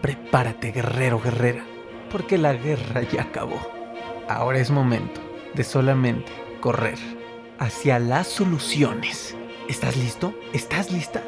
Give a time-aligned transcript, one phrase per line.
[0.00, 1.64] Prepárate, guerrero, guerrera,
[2.12, 3.58] porque la guerra ya acabó.
[4.28, 5.20] Ahora es momento
[5.54, 6.30] de solamente
[6.60, 6.98] correr
[7.58, 9.36] hacia las soluciones.
[9.68, 10.34] ¿Estás listo?
[10.52, 11.20] ¿Estás lista?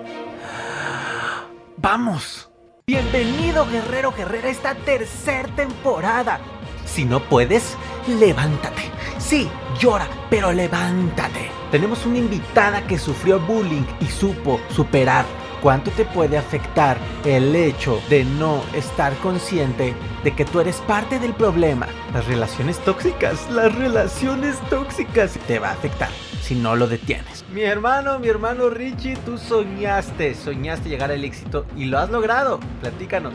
[1.78, 2.48] ¡Vamos!
[2.86, 6.38] Bienvenido guerrero guerrera a esta tercera temporada.
[6.86, 7.76] Si no puedes,
[8.06, 8.82] levántate.
[9.18, 9.48] Sí,
[9.80, 11.50] llora, pero levántate.
[11.72, 15.24] Tenemos una invitada que sufrió bullying y supo superar.
[15.62, 19.94] ¿Cuánto te puede afectar el hecho de no estar consciente
[20.24, 21.86] de que tú eres parte del problema?
[22.14, 26.08] Las relaciones tóxicas, las relaciones tóxicas te va a afectar
[26.40, 27.44] si no lo detienes.
[27.52, 32.58] Mi hermano, mi hermano Richie, tú soñaste, soñaste llegar al éxito y lo has logrado.
[32.80, 33.34] Platícanos.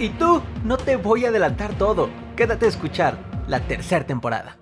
[0.00, 2.10] Y tú, no te voy a adelantar todo.
[2.36, 4.59] Quédate a escuchar la tercera temporada.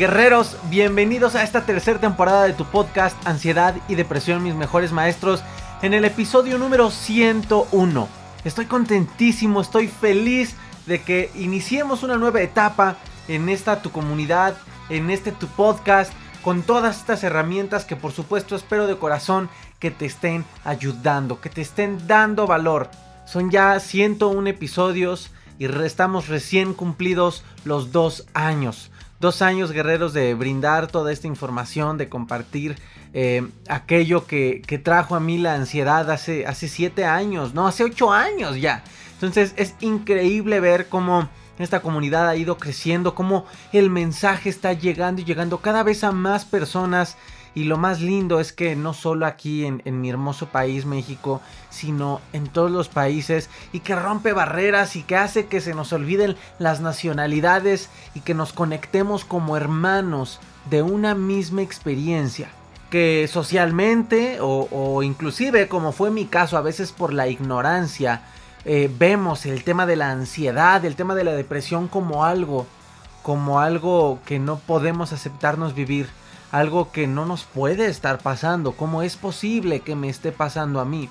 [0.00, 5.42] Guerreros, bienvenidos a esta tercera temporada de tu podcast Ansiedad y Depresión, mis mejores maestros,
[5.82, 8.08] en el episodio número 101.
[8.42, 10.56] Estoy contentísimo, estoy feliz
[10.86, 12.96] de que iniciemos una nueva etapa
[13.28, 14.56] en esta tu comunidad,
[14.88, 19.90] en este tu podcast, con todas estas herramientas que por supuesto espero de corazón que
[19.90, 22.90] te estén ayudando, que te estén dando valor.
[23.26, 30.34] Son ya 101 episodios y estamos recién cumplidos los dos años dos años guerreros de
[30.34, 32.76] brindar toda esta información, de compartir
[33.12, 38.12] eh, aquello que, trajo a mí la ansiedad hace, hace siete años, no, hace ocho
[38.12, 38.82] años ya.
[39.14, 45.20] Entonces es increíble ver cómo esta comunidad ha ido creciendo, cómo el mensaje está llegando
[45.20, 47.18] y llegando cada vez a más personas
[47.54, 52.20] y lo más lindo es que no solo aquí en, mi hermoso país, México, sino
[52.32, 56.36] en todos los países y que rompe barreras y que hace que se nos olviden
[56.58, 60.40] las nacionalidades y que nos conectemos como hermanos
[60.70, 62.50] de una misma experiencia.
[62.90, 68.22] Que socialmente o, inclusive como fue mi caso a veces por la ignorancia,
[68.64, 72.66] eh, vemos el tema de la ansiedad, el tema de la depresión como algo,
[73.22, 76.08] como algo que no podemos aceptarnos vivir
[76.50, 78.72] algo que no nos puede estar pasando.
[78.72, 81.08] ¿Cómo es posible que me esté pasando a mí?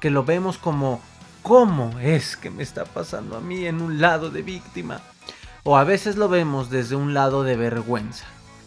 [0.00, 1.00] Que lo vemos como
[1.42, 5.00] ¿cómo es que me está pasando a mí en un lado de víctima?
[5.64, 8.24] O a veces lo vemos desde un lado de vergüenza,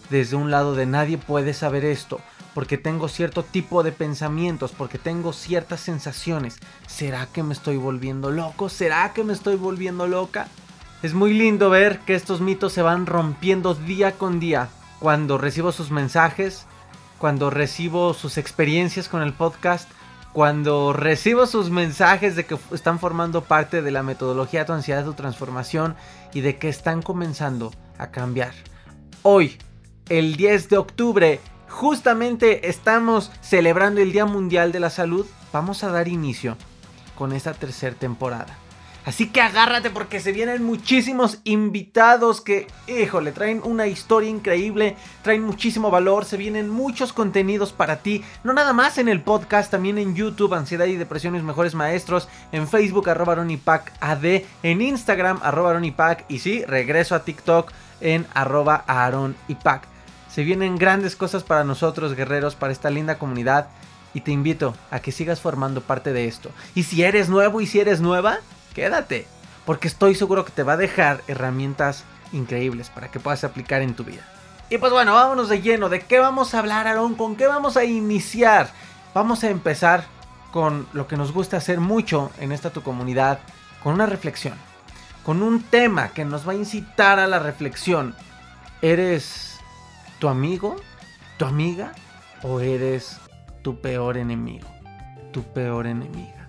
[0.09, 2.21] desde un lado de nadie puede saber esto,
[2.53, 6.57] porque tengo cierto tipo de pensamientos, porque tengo ciertas sensaciones.
[6.87, 8.69] ¿Será que me estoy volviendo loco?
[8.69, 10.47] ¿Será que me estoy volviendo loca?
[11.03, 14.69] Es muy lindo ver que estos mitos se van rompiendo día con día
[15.05, 16.65] cuando recibo sus mensajes,
[17.19, 19.87] cuando recibo sus experiencias con el podcast,
[20.33, 25.05] cuando recibo sus mensajes de que están formando parte de la metodología de tu ansiedad,
[25.05, 25.95] tu transformación
[26.33, 28.55] y de que están comenzando a cambiar.
[29.21, 29.59] Hoy,
[30.09, 31.39] el 10 de octubre,
[31.69, 35.27] justamente estamos celebrando el Día Mundial de la Salud.
[35.53, 36.57] Vamos a dar inicio
[37.15, 38.57] con esta tercera temporada.
[39.05, 45.43] Así que agárrate porque se vienen muchísimos invitados que, híjole, traen una historia increíble, traen
[45.43, 49.99] muchísimo valor, se vienen muchos contenidos para ti, no nada más en el podcast, también
[49.99, 53.33] en YouTube, Ansiedad y Depresión, mejores maestros, en Facebook, arroba
[53.99, 54.25] AD,
[54.63, 55.79] en Instagram, arroba
[56.27, 57.71] y sí, regreso a TikTok
[58.01, 58.85] en arroba
[60.29, 63.67] Se vienen grandes cosas para nosotros, guerreros, para esta linda comunidad.
[64.13, 66.49] Y te invito a que sigas formando parte de esto.
[66.73, 68.39] Y si eres nuevo y si eres nueva,
[68.75, 69.25] quédate,
[69.65, 73.95] porque estoy seguro que te va a dejar herramientas increíbles para que puedas aplicar en
[73.95, 74.21] tu vida.
[74.69, 75.89] Y pues bueno, vámonos de lleno.
[75.89, 77.15] ¿De qué vamos a hablar, Aaron?
[77.15, 78.69] ¿Con qué vamos a iniciar?
[79.13, 80.05] Vamos a empezar
[80.51, 83.39] con lo que nos gusta hacer mucho en esta tu comunidad,
[83.83, 84.55] con una reflexión,
[85.23, 88.15] con un tema que nos va a incitar a la reflexión.
[88.81, 89.59] ¿Eres
[90.19, 90.75] tu amigo,
[91.37, 91.93] tu amiga
[92.41, 93.17] o eres
[93.61, 94.67] tu peor enemigo,
[95.31, 96.44] tu peor enemiga?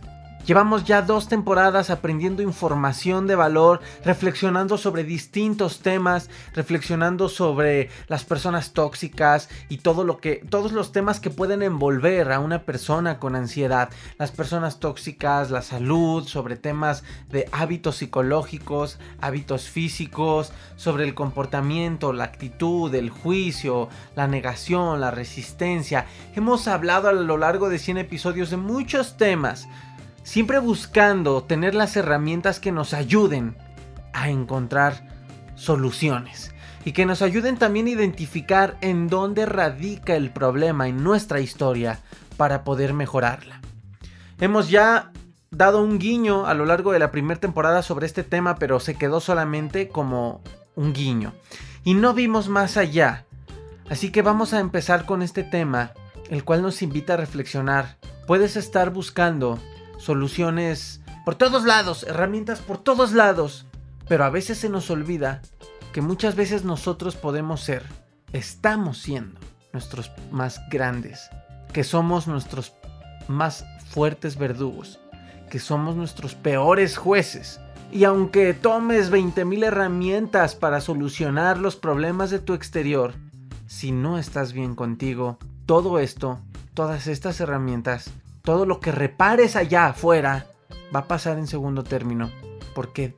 [0.47, 8.23] Llevamos ya dos temporadas aprendiendo información de valor, reflexionando sobre distintos temas, reflexionando sobre las
[8.23, 13.19] personas tóxicas y todo lo que todos los temas que pueden envolver a una persona
[13.19, 21.03] con ansiedad, las personas tóxicas, la salud, sobre temas de hábitos psicológicos, hábitos físicos, sobre
[21.03, 26.07] el comportamiento, la actitud, el juicio, la negación, la resistencia.
[26.37, 29.67] Hemos hablado a lo largo de 100 episodios de muchos temas
[30.27, 33.57] siempre buscando tener las herramientas que nos ayuden
[34.13, 35.09] a encontrar
[35.55, 36.53] soluciones
[36.85, 42.01] y que nos ayuden también a identificar en dónde radica el problema en nuestra historia
[42.37, 43.61] para poder mejorarla.
[44.41, 45.13] Hemos ya
[45.53, 48.97] dado un guiño a lo largo de la primera temporada sobre este tema, pero se
[48.97, 50.43] quedó solamente como
[50.75, 51.35] un guiño.
[51.85, 53.27] Y no vimos más allá.
[53.89, 55.93] Así que vamos a empezar con este tema,
[56.31, 57.97] el cual nos invita a reflexionar.
[58.27, 59.61] Puedes estar buscando
[59.99, 63.67] soluciones por todos lados, herramientas por todos lados.
[64.09, 65.43] Pero a veces se nos olvida
[65.93, 67.85] que muchas veces nosotros podemos ser,
[68.33, 69.41] estamos siendo
[69.73, 71.29] nuestros más grandes,
[71.73, 72.75] que somos nuestros
[73.29, 75.01] más fuertes verdugos,
[75.51, 77.61] que somos nuestros peores jueces.
[77.91, 83.15] Y aunque tomes 20.000 herramientas para solucionar los problemas de tu exterior,
[83.67, 86.41] si no estás bien contigo, todo esto,
[86.75, 88.13] todas estas herramientas
[88.47, 90.47] todo lo que repares allá afuera
[90.95, 92.31] va a pasar en segundo término,
[92.77, 93.17] porque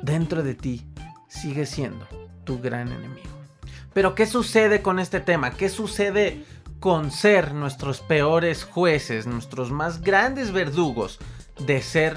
[0.00, 0.86] dentro de ti
[1.26, 2.06] sigue siendo
[2.44, 3.34] tu gran enemigo.
[3.92, 5.50] Pero ¿qué sucede con este tema?
[5.50, 6.44] ¿Qué sucede
[6.78, 11.18] con ser nuestros peores jueces, nuestros más grandes verdugos,
[11.66, 12.16] de ser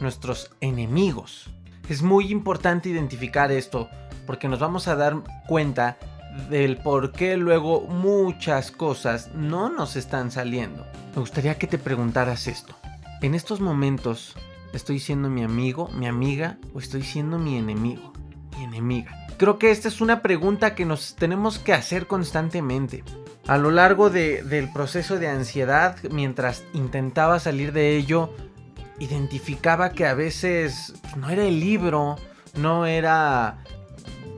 [0.00, 1.50] nuestros enemigos?
[1.90, 3.90] Es muy importante identificar esto
[4.26, 5.98] porque nos vamos a dar cuenta
[6.48, 10.86] del por qué luego muchas cosas no nos están saliendo.
[11.14, 12.74] Me gustaría que te preguntaras esto.
[13.22, 14.36] En estos momentos,
[14.72, 18.12] ¿estoy siendo mi amigo, mi amiga o estoy siendo mi enemigo,
[18.56, 19.26] mi enemiga?
[19.38, 23.04] Creo que esta es una pregunta que nos tenemos que hacer constantemente.
[23.46, 28.34] A lo largo del proceso de ansiedad, mientras intentaba salir de ello,
[28.98, 32.16] identificaba que a veces no era el libro,
[32.56, 33.58] no era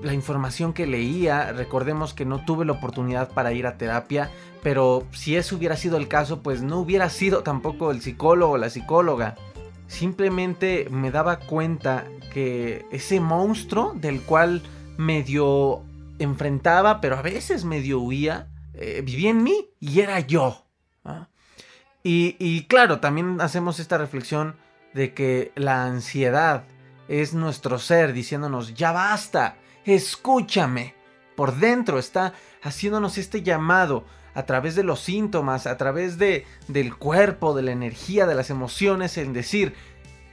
[0.03, 4.31] la información que leía, recordemos que no tuve la oportunidad para ir a terapia,
[4.63, 8.59] pero si eso hubiera sido el caso, pues no hubiera sido tampoco el psicólogo o
[8.59, 9.37] la psicóloga.
[9.87, 14.63] Simplemente me daba cuenta que ese monstruo del cual
[14.97, 15.83] medio
[16.19, 20.65] enfrentaba, pero a veces medio huía, eh, vivía en mí y era yo.
[22.03, 24.57] Y, y claro, también hacemos esta reflexión
[24.95, 26.65] de que la ansiedad
[27.09, 29.57] es nuestro ser diciéndonos, ya basta,
[29.95, 30.95] escúchame.
[31.37, 34.05] Por dentro está haciéndonos este llamado
[34.35, 38.51] a través de los síntomas, a través de, del cuerpo, de la energía, de las
[38.51, 39.75] emociones, en decir,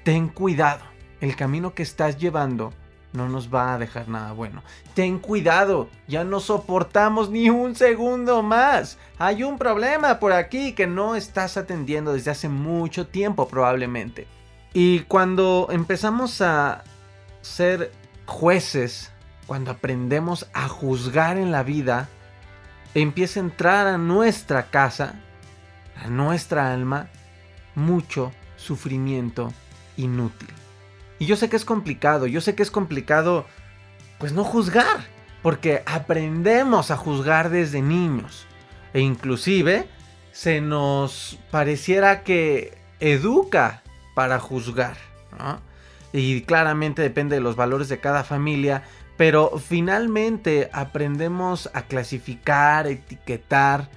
[0.03, 0.83] ten cuidado,
[1.21, 2.73] el camino que estás llevando
[3.13, 4.61] no nos va a dejar nada bueno.
[4.93, 8.97] Ten cuidado, ya no soportamos ni un segundo más.
[9.17, 14.27] Hay un problema por aquí que no estás atendiendo desde hace mucho tiempo probablemente.
[14.73, 16.83] Y cuando empezamos a
[17.41, 17.91] ser
[18.25, 19.11] jueces
[19.47, 22.09] cuando aprendemos a juzgar en la vida,
[22.93, 25.15] empieza a entrar a nuestra casa,
[26.03, 27.09] a nuestra alma,
[27.75, 29.53] mucho sufrimiento
[29.97, 30.49] inútil.
[31.19, 33.45] Y yo sé que es complicado, yo sé que es complicado,
[34.17, 35.05] pues no juzgar,
[35.41, 38.45] porque aprendemos a juzgar desde niños.
[38.93, 39.87] E inclusive
[40.31, 43.83] se nos pareciera que educa
[44.15, 44.97] para juzgar.
[46.15, 48.83] Y claramente depende de los valores de cada familia,
[49.17, 53.89] pero finalmente aprendemos a clasificar, etiquetar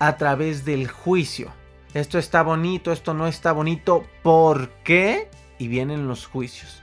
[0.00, 1.52] a través del juicio.
[1.92, 4.06] Esto está bonito, esto no está bonito.
[4.22, 5.28] ¿Por qué?
[5.58, 6.82] Y vienen los juicios.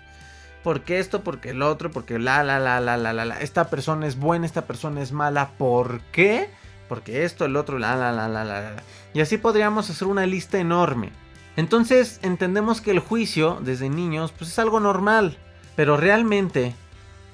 [0.64, 1.24] ¿Por qué esto?
[1.24, 3.40] Porque el otro, porque la, la, la, la, la, la, la.
[3.42, 5.54] Esta persona es buena, esta persona es mala.
[5.58, 6.50] ¿Por qué?
[6.88, 8.84] Porque esto, el otro, la, la, la, la, la, la.
[9.16, 11.12] Y así podríamos hacer una lista enorme.
[11.56, 15.38] Entonces entendemos que el juicio, desde niños, pues es algo normal.
[15.76, 16.76] Pero realmente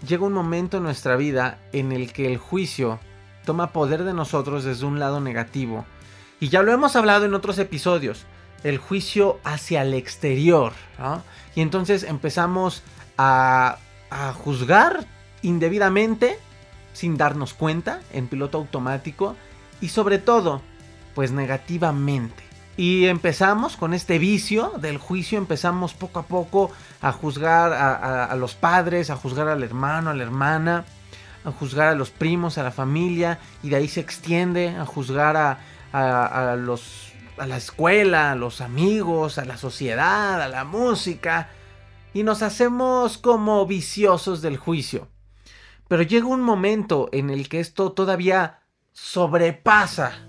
[0.07, 2.99] llega un momento en nuestra vida en el que el juicio
[3.45, 5.85] toma poder de nosotros desde un lado negativo.
[6.39, 8.25] Y ya lo hemos hablado en otros episodios,
[8.63, 10.73] el juicio hacia el exterior.
[11.55, 12.83] Y entonces empezamos
[13.17, 13.77] a,
[14.09, 15.05] a juzgar
[15.41, 16.37] indebidamente,
[16.93, 19.35] sin darnos cuenta, en piloto automático,
[19.81, 20.61] y sobre todo,
[21.15, 22.48] pues negativamente.
[22.79, 26.71] Y empezamos con este vicio del juicio, empezamos poco a poco
[27.01, 30.85] a juzgar a, los padres, a juzgar al hermano, a la hermana,
[31.43, 35.35] a juzgar a los primos, a la familia, y de ahí se extiende a juzgar
[35.91, 41.49] a, los a la escuela, a los amigos, a la sociedad, a la música,
[42.13, 45.09] y nos hacemos como viciosos del juicio.
[45.89, 48.61] Pero llega un momento en el que esto todavía
[48.93, 50.28] sobrepasa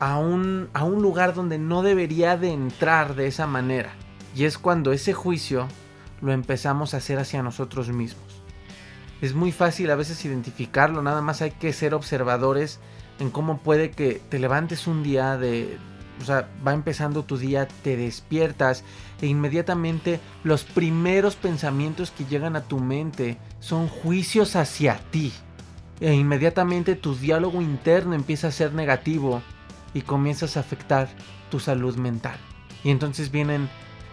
[0.00, 3.92] a un, a un lugar donde no debería de entrar de esa manera.
[4.34, 5.66] Y es cuando ese juicio
[6.20, 8.42] lo empezamos a hacer hacia nosotros mismos.
[9.20, 12.78] Es muy fácil a veces identificarlo, nada más hay que ser observadores
[13.18, 15.78] en cómo puede que te levantes un día de...
[16.20, 18.82] O sea, va empezando tu día, te despiertas
[19.20, 25.32] e inmediatamente los primeros pensamientos que llegan a tu mente son juicios hacia ti.
[26.00, 29.42] E inmediatamente tu diálogo interno empieza a ser negativo
[29.94, 31.08] y comienzas a afectar
[31.50, 32.38] tu salud mental.
[32.84, 33.68] Y entonces vienen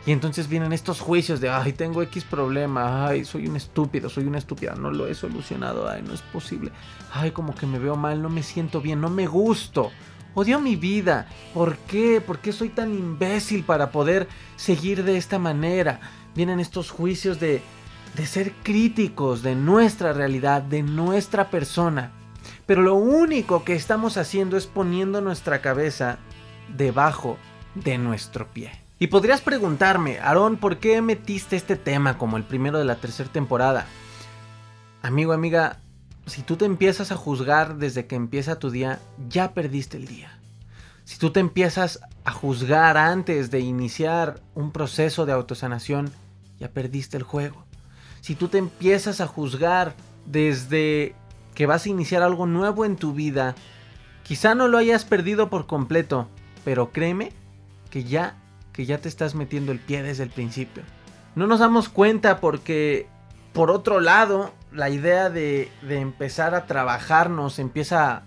[0.05, 4.25] y entonces vienen estos juicios de, ay, tengo X problema, ay, soy un estúpido, soy
[4.25, 6.71] una estúpida, no lo he solucionado, ay, no es posible,
[7.11, 9.91] ay, como que me veo mal, no me siento bien, no me gusto,
[10.35, 12.21] odio mi vida, ¿por qué?
[12.21, 14.27] ¿Por qué soy tan imbécil para poder
[14.57, 15.99] seguir de esta manera?
[16.35, 17.63] Vienen estos juicios de,
[18.15, 22.11] de ser críticos de nuestra realidad, de nuestra persona.
[22.65, 26.17] Pero lo único que estamos haciendo es poniendo nuestra cabeza
[26.75, 27.37] debajo
[27.75, 28.71] de nuestro pie.
[28.97, 33.29] Y podrías preguntarme, Aarón, ¿por qué metiste este tema como el primero de la tercera
[33.29, 33.85] temporada?
[35.01, 35.79] Amigo, amiga,
[36.25, 40.39] si tú te empiezas a juzgar desde que empieza tu día, ya perdiste el día.
[41.03, 46.11] Si tú te empiezas a juzgar antes de iniciar un proceso de autosanación,
[46.57, 47.65] ya perdiste el juego.
[48.21, 49.93] Si tú te empiezas a juzgar
[50.25, 51.15] desde
[51.55, 53.55] que vas a iniciar algo nuevo en tu vida,
[54.23, 56.27] quizá no lo hayas perdido por completo,
[56.63, 57.31] pero créeme
[57.89, 58.35] que ya
[58.75, 60.83] que ya te estás metiendo el pie desde el principio.
[61.35, 63.07] No nos damos cuenta porque,
[63.53, 68.23] por otro lado, la idea de, empezar a trabajar nos empieza...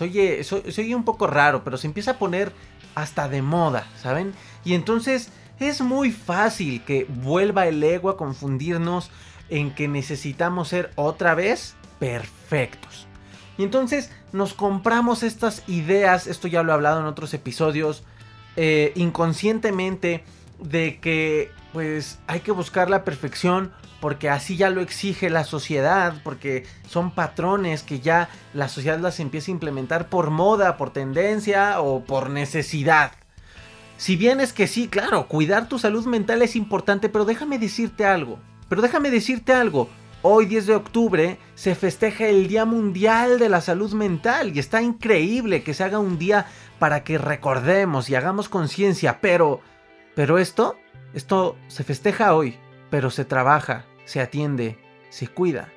[0.00, 2.52] Oye, se un poco raro, pero se empieza a poner
[2.96, 4.34] hasta de moda, ¿saben?
[4.64, 9.12] Y entonces es muy fácil que vuelva el ego a confundirnos
[9.50, 13.06] en que necesitamos ser otra vez perfectos.
[13.56, 18.02] Y entonces nos compramos estas ideas, esto ya lo he hablado en otros episodios,
[18.56, 20.24] eh, inconscientemente
[20.58, 26.14] de que pues hay que buscar la perfección porque así ya lo exige la sociedad,
[26.24, 31.80] porque son patrones que ya la sociedad las empieza a implementar por moda, por tendencia
[31.80, 33.12] o por necesidad.
[33.96, 38.04] Si bien es que sí, claro, cuidar tu salud mental es importante, pero déjame decirte
[38.04, 38.40] algo.
[38.68, 39.88] Pero déjame decirte algo.
[40.24, 44.80] Hoy 10 de octubre se festeja el Día Mundial de la Salud Mental y está
[44.80, 46.46] increíble que se haga un día
[46.78, 49.60] para que recordemos y hagamos conciencia, pero
[50.14, 50.76] pero esto
[51.12, 52.56] esto se festeja hoy,
[52.88, 55.70] pero se trabaja, se atiende, se cuida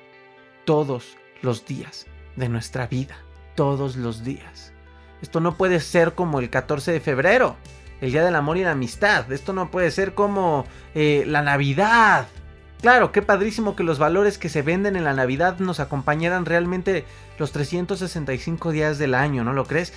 [0.64, 3.16] todos los días de nuestra vida,
[3.56, 4.72] todos los días.
[5.22, 7.56] Esto no puede ser como el 14 de febrero,
[8.00, 9.32] el Día del Amor y la Amistad.
[9.32, 12.28] Esto no puede ser como eh, la Navidad,
[12.80, 17.04] Claro, qué padrísimo que los valores que se venden en la Navidad nos acompañaran realmente
[17.38, 19.92] los 365 días del año, ¿no lo crees?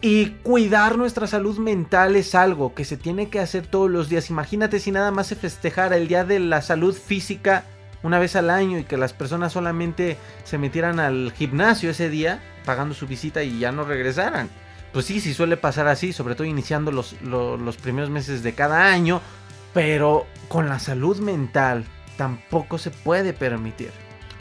[0.00, 4.28] Y cuidar nuestra salud mental es algo que se tiene que hacer todos los días.
[4.28, 7.64] Imagínate si nada más se festejara el Día de la Salud Física
[8.02, 12.42] una vez al año y que las personas solamente se metieran al gimnasio ese día
[12.66, 14.50] pagando su visita y ya no regresaran.
[14.92, 18.92] Pues sí, sí suele pasar así, sobre todo iniciando los, los primeros meses de cada
[18.92, 19.22] año,
[19.72, 21.84] pero con la salud mental
[22.16, 23.90] tampoco se puede permitir.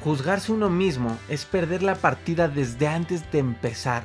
[0.03, 4.03] Juzgarse uno mismo es perder la partida desde antes de empezar.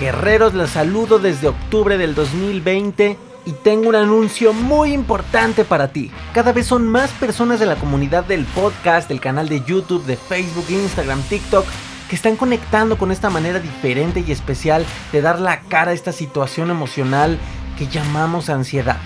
[0.00, 6.10] Guerreros, los saludo desde octubre del 2020 y tengo un anuncio muy importante para ti.
[6.34, 10.16] Cada vez son más personas de la comunidad del podcast, del canal de YouTube, de
[10.16, 11.64] Facebook, Instagram, TikTok,
[12.10, 16.10] que están conectando con esta manera diferente y especial de dar la cara a esta
[16.10, 17.38] situación emocional
[17.76, 18.98] que llamamos ansiedad.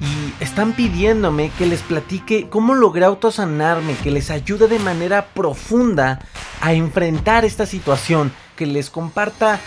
[0.00, 6.20] Y están pidiéndome que les platique cómo logré autosanarme, que les ayude de manera profunda
[6.60, 9.60] a enfrentar esta situación, que les comparta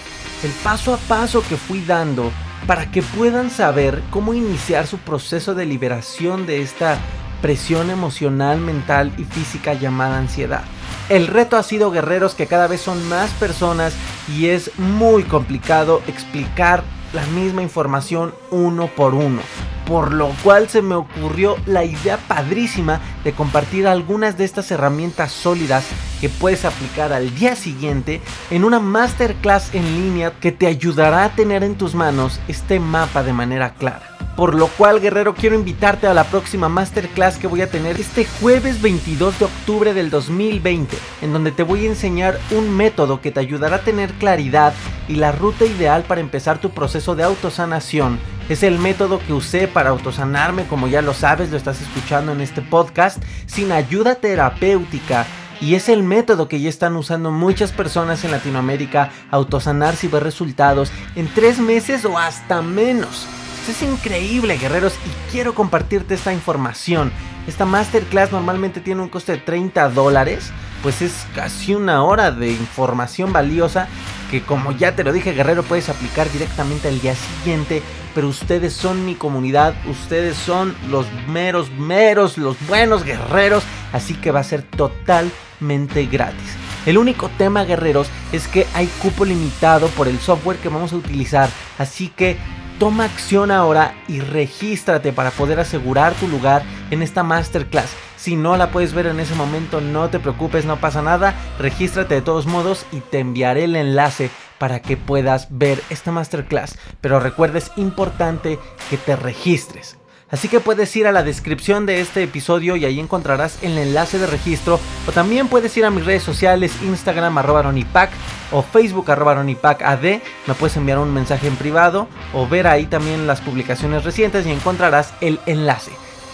[0.44, 2.32] el paso a paso que fui dando
[2.66, 6.98] para que puedan saber cómo iniciar su proceso de liberación de esta
[7.42, 10.64] presión emocional, mental y física llamada ansiedad.
[11.10, 13.94] El reto ha sido guerreros que cada vez son más personas
[14.30, 19.41] y es muy complicado explicar la misma información uno por uno.
[19.86, 25.32] Por lo cual se me ocurrió la idea padrísima de compartir algunas de estas herramientas
[25.32, 25.86] sólidas
[26.22, 31.36] que puedes aplicar al día siguiente en una masterclass en línea que te ayudará a
[31.36, 34.13] tener en tus manos este mapa de manera clara.
[34.36, 38.25] Por lo cual, guerrero, quiero invitarte a la próxima masterclass que voy a tener este
[38.25, 43.30] jueves 22 de octubre del 2020, en donde te voy a enseñar un método que
[43.30, 44.74] te ayudará a tener claridad
[45.08, 48.18] y la ruta ideal para empezar tu proceso de autosanación.
[48.50, 52.42] Es el método que usé para autosanarme, como ya lo sabes, lo estás escuchando en
[52.42, 55.26] este podcast, sin ayuda terapéutica.
[55.62, 60.24] Y es el método que ya están usando muchas personas en Latinoamérica, autosanarse y ver
[60.24, 63.28] resultados en tres meses o hasta menos.
[63.70, 67.14] Es increíble, guerreros, y quiero compartirte esta información.
[67.48, 72.52] Esta masterclass normalmente tiene un coste de 30 dólares, pues es casi una hora de
[72.52, 73.88] información valiosa
[74.34, 77.84] que como ya te lo dije, guerrero, puedes aplicar directamente al día siguiente,
[78.16, 84.32] pero ustedes son mi comunidad, ustedes son los meros, meros, los buenos guerreros, así que
[84.32, 86.58] va a ser totalmente gratis.
[86.88, 90.96] El único tema, guerreros, es que hay cupo limitado por el software que vamos a
[90.96, 91.48] utilizar,
[91.78, 92.38] así que
[92.80, 97.94] Toma acción ahora y regístrate para poder asegurar tu lugar en esta masterclass.
[98.18, 101.36] Si no la puedes ver en ese momento, no te preocupes, no pasa nada.
[101.60, 106.77] Regístrate de todos modos y te enviaré el enlace para que puedas ver esta masterclass.
[107.01, 109.98] Pero recuerda, es importante que te registres.
[110.34, 114.18] Así que puedes ir a la descripción de este episodio y ahí encontrarás el enlace
[114.18, 114.80] de registro.
[115.08, 118.10] O también puedes ir a mis redes sociales, Instagram arroba ronipac
[118.52, 120.04] o Facebook arroba ad.
[120.48, 124.52] Me puedes enviar un mensaje en privado o ver ahí también las publicaciones recientes y
[124.52, 125.92] encontrarás el enlace.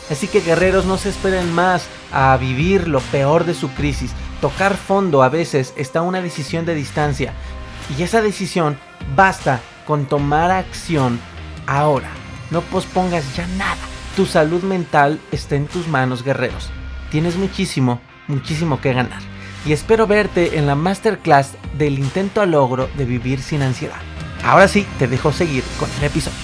[0.10, 4.14] Así que guerreros no se esperen más a vivir lo peor de su crisis.
[4.40, 7.34] Tocar fondo a veces está una decisión de distancia.
[7.98, 8.78] Y esa decisión
[9.14, 11.20] basta con tomar acción
[11.68, 12.19] ahora.
[12.52, 13.78] No pospongas ya nada.
[14.16, 16.72] Tu salud mental está en tus manos, guerreros.
[17.12, 19.22] Tienes muchísimo, muchísimo que ganar.
[19.66, 24.00] Y espero verte en la masterclass del intento al logro de vivir sin ansiedad.
[24.44, 26.38] Ahora sí, te dejo seguir con el episodio.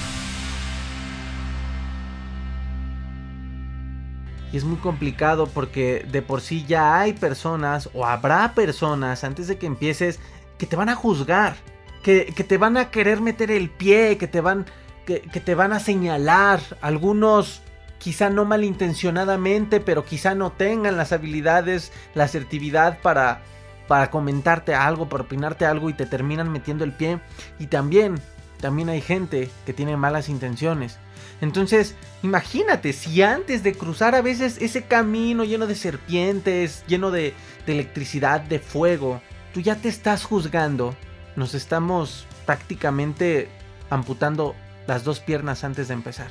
[4.53, 9.47] Y es muy complicado porque de por sí ya hay personas o habrá personas antes
[9.47, 10.19] de que empieces
[10.57, 11.55] que te van a juzgar,
[12.03, 14.65] que, que te van a querer meter el pie, que te van
[15.05, 17.61] que, te van a señalar, algunos
[17.97, 23.41] quizá no malintencionadamente, pero quizá no tengan las habilidades, la asertividad para,
[23.87, 27.19] para comentarte algo, para opinarte algo y te terminan metiendo el pie.
[27.59, 28.15] Y también,
[28.59, 30.99] también hay gente que tiene malas intenciones.
[31.41, 37.33] Entonces, imagínate, si antes de cruzar a veces ese camino lleno de serpientes, lleno de,
[37.65, 39.21] de electricidad, de fuego,
[39.53, 40.95] tú ya te estás juzgando,
[41.35, 43.49] nos estamos prácticamente
[43.89, 44.55] amputando
[44.87, 46.27] las dos piernas antes de empezar.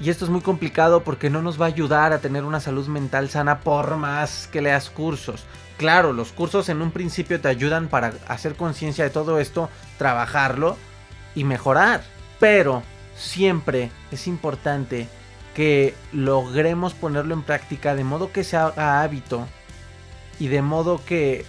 [0.00, 2.86] Y esto es muy complicado porque no nos va a ayudar a tener una salud
[2.88, 5.44] mental sana por más que leas cursos.
[5.76, 10.76] Claro, los cursos en un principio te ayudan para hacer conciencia de todo esto, trabajarlo
[11.34, 12.02] y mejorar.
[12.38, 12.82] Pero
[13.14, 15.06] siempre es importante
[15.54, 19.46] que logremos ponerlo en práctica de modo que sea hábito
[20.38, 21.44] y de modo que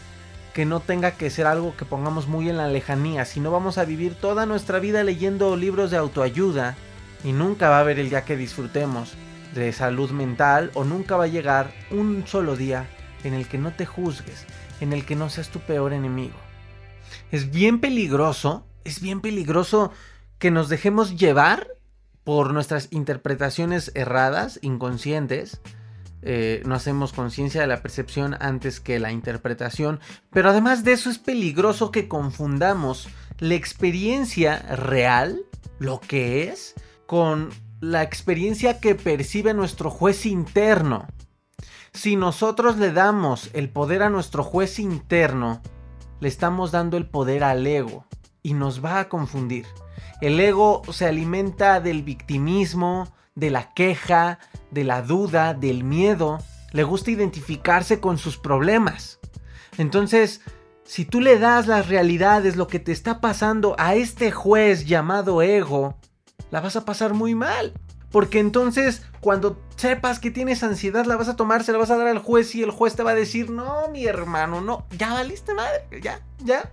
[0.54, 3.78] que no tenga que ser algo que pongamos muy en la lejanía, si no vamos
[3.78, 6.76] a vivir toda nuestra vida leyendo libros de autoayuda
[7.24, 9.14] y nunca va a haber el día que disfrutemos
[9.54, 12.88] de salud mental o nunca va a llegar un solo día
[13.24, 14.46] en el que no te juzgues,
[14.80, 16.38] en el que no seas tu peor enemigo.
[17.32, 19.92] Es bien peligroso, es bien peligroso
[20.38, 21.68] que nos dejemos llevar
[22.24, 25.62] por nuestras interpretaciones erradas, inconscientes,
[26.24, 30.00] eh, no hacemos conciencia de la percepción antes que la interpretación,
[30.32, 35.42] pero además de eso es peligroso que confundamos la experiencia real,
[35.80, 36.76] lo que es,
[37.08, 41.08] con la experiencia que percibe nuestro juez interno.
[41.94, 45.62] Si nosotros le damos el poder a nuestro juez interno,
[46.20, 48.06] le estamos dando el poder al ego
[48.44, 49.66] y nos va a confundir.
[50.22, 54.39] El ego se alimenta del victimismo, de la queja,
[54.72, 56.39] de la duda, del miedo.
[56.72, 59.20] Le gusta identificarse con sus problemas.
[59.78, 60.41] Entonces,
[60.84, 65.41] si tú le das las realidades, lo que te está pasando a este juez llamado
[65.41, 65.98] ego,
[66.50, 67.74] la vas a pasar muy mal.
[68.12, 71.98] Porque entonces, cuando sepas que tienes ansiedad, la vas a tomar, se la vas a
[71.98, 75.13] dar al juez y el juez te va a decir, no, mi hermano, no, ya
[75.13, 76.70] valiste madre, ya, ya,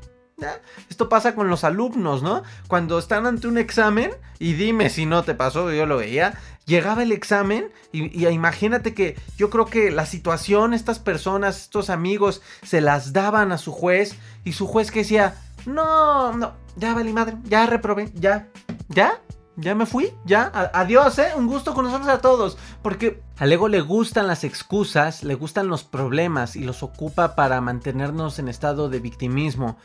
[0.88, 2.42] esto pasa con los alumnos, ¿no?
[2.68, 7.02] Cuando están ante un examen, y dime si no te pasó, yo lo veía, llegaba
[7.02, 12.80] el examen y, imagínate que yo creo que la situación, estas personas, estos amigos, se
[12.80, 15.34] las daban a su juez y su juez que decía,
[15.66, 18.48] no, no, ya valí madre, ya reprobé, ya,
[18.88, 19.20] ya,
[19.56, 21.32] ya me fui, ya, adiós, ¿eh?
[21.36, 22.56] Un gusto conocernos a todos.
[22.80, 27.60] Porque al ego le gustan las excusas, le gustan los problemas y los ocupa para
[27.60, 29.76] mantenernos en estado de victimismo.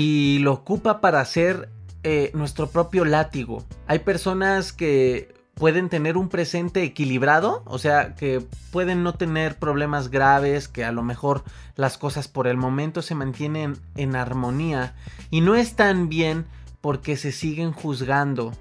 [0.00, 1.70] Y lo ocupa para hacer
[2.04, 3.64] eh, nuestro propio látigo.
[3.88, 10.08] Hay personas que pueden tener un presente equilibrado, o sea, que pueden no tener problemas
[10.08, 11.42] graves, que a lo mejor
[11.74, 14.94] las cosas por el momento se mantienen en armonía
[15.30, 16.46] y no están bien
[16.80, 18.52] porque se siguen juzgando,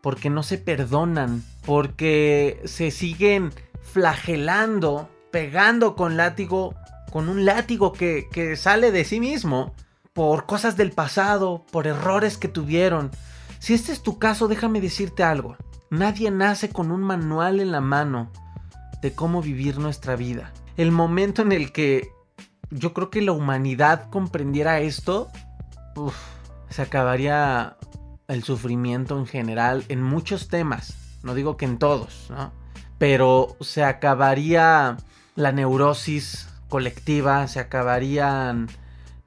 [0.00, 6.74] porque no se perdonan, porque se siguen flagelando, pegando con látigo,
[7.12, 9.74] con un látigo que, que sale de sí mismo,
[10.18, 13.12] por cosas del pasado, por errores que tuvieron.
[13.60, 15.56] Si este es tu caso, déjame decirte algo.
[15.90, 18.32] Nadie nace con un manual en la mano
[19.00, 20.52] de cómo vivir nuestra vida.
[20.76, 22.08] El momento en el que
[22.72, 25.28] yo creo que la humanidad comprendiera esto,
[26.68, 27.76] se acabaría
[28.26, 30.96] el sufrimiento en general en muchos temas.
[31.22, 32.50] No digo que en todos, ¿no?
[32.98, 34.96] Pero se acabaría
[35.36, 38.66] la neurosis colectiva, se acabarían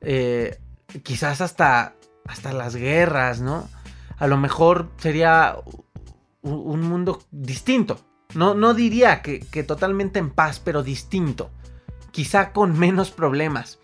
[0.01, 0.57] eh,
[1.03, 3.69] quizás hasta, hasta las guerras, ¿no?
[4.17, 5.57] A lo mejor sería
[6.41, 7.99] un mundo distinto.
[8.33, 11.51] No, no diría que, que totalmente en paz, pero distinto.
[12.11, 13.79] Quizá con menos problemas.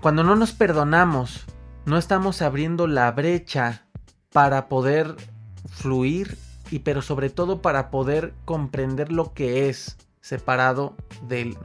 [0.00, 1.46] Cuando no nos perdonamos,
[1.86, 3.86] no estamos abriendo la brecha
[4.32, 5.16] para poder
[5.70, 6.36] fluir
[6.70, 10.96] y pero sobre todo para poder comprender lo que es separado
[11.28, 11.58] de él.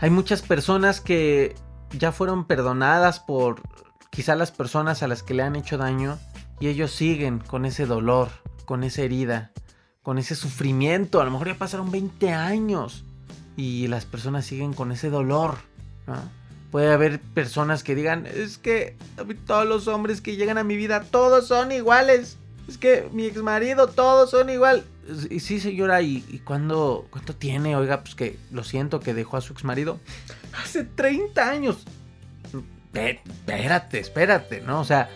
[0.00, 1.54] Hay muchas personas que
[1.92, 3.62] ya fueron perdonadas por
[4.10, 6.18] quizá las personas a las que le han hecho daño
[6.60, 8.28] y ellos siguen con ese dolor,
[8.64, 9.52] con esa herida,
[10.02, 11.20] con ese sufrimiento.
[11.20, 13.04] A lo mejor ya pasaron 20 años
[13.56, 15.56] y las personas siguen con ese dolor.
[16.70, 18.96] Puede haber personas que digan, es que
[19.46, 22.36] todos los hombres que llegan a mi vida, todos son iguales.
[22.68, 24.84] Es que mi ex marido, todos son igual.
[25.40, 27.06] Sí, señora, ¿y, cuánto
[27.38, 27.76] tiene?
[27.76, 29.98] Oiga, pues que lo siento que dejó a su ex marido.
[30.62, 31.84] Hace 30 años.
[32.92, 34.80] Espérate, espérate, ¿no?
[34.80, 35.08] O sea,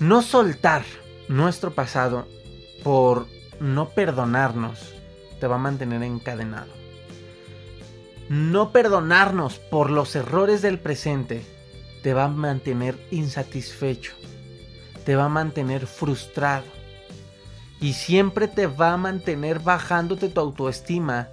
[0.00, 0.84] no soltar
[1.28, 2.28] nuestro pasado
[2.82, 3.26] por
[3.60, 4.94] no perdonarnos,
[5.40, 6.72] te va a mantener encadenado.
[8.28, 11.44] No perdonarnos por los errores del presente
[12.02, 14.12] te va a mantener insatisfecho,
[15.04, 16.77] te va a mantener frustrado
[17.80, 21.28] y siempre te va a mantener bajándote tu autoestima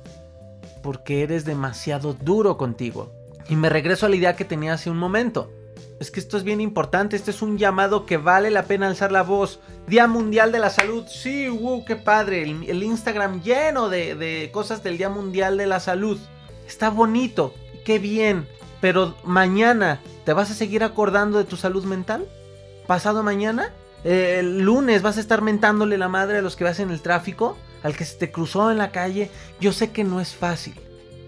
[0.83, 3.11] porque eres demasiado duro contigo.
[3.49, 5.51] Y me regreso a la idea que tenía hace un momento.
[5.99, 9.11] Es que esto es bien importante, este es un llamado que vale la pena alzar
[9.11, 9.59] la voz.
[9.87, 12.43] Día Mundial de la Salud, sí, wow, qué padre.
[12.43, 16.19] El, Instagram lleno de, de cosas del Día Mundial de la Salud.
[16.67, 17.53] Está bonito,
[17.85, 18.47] qué bien.
[18.81, 22.27] Pero mañana, ¿te vas a seguir acordando de tu salud mental?
[22.87, 23.73] ¿Pasado mañana?
[24.05, 27.01] Eh, ¿El lunes vas a estar mentándole la madre a los que vas en el
[27.01, 27.57] tráfico?
[27.83, 29.29] ¿Al que se te cruzó en la calle?
[29.59, 30.75] Yo sé que no es fácil,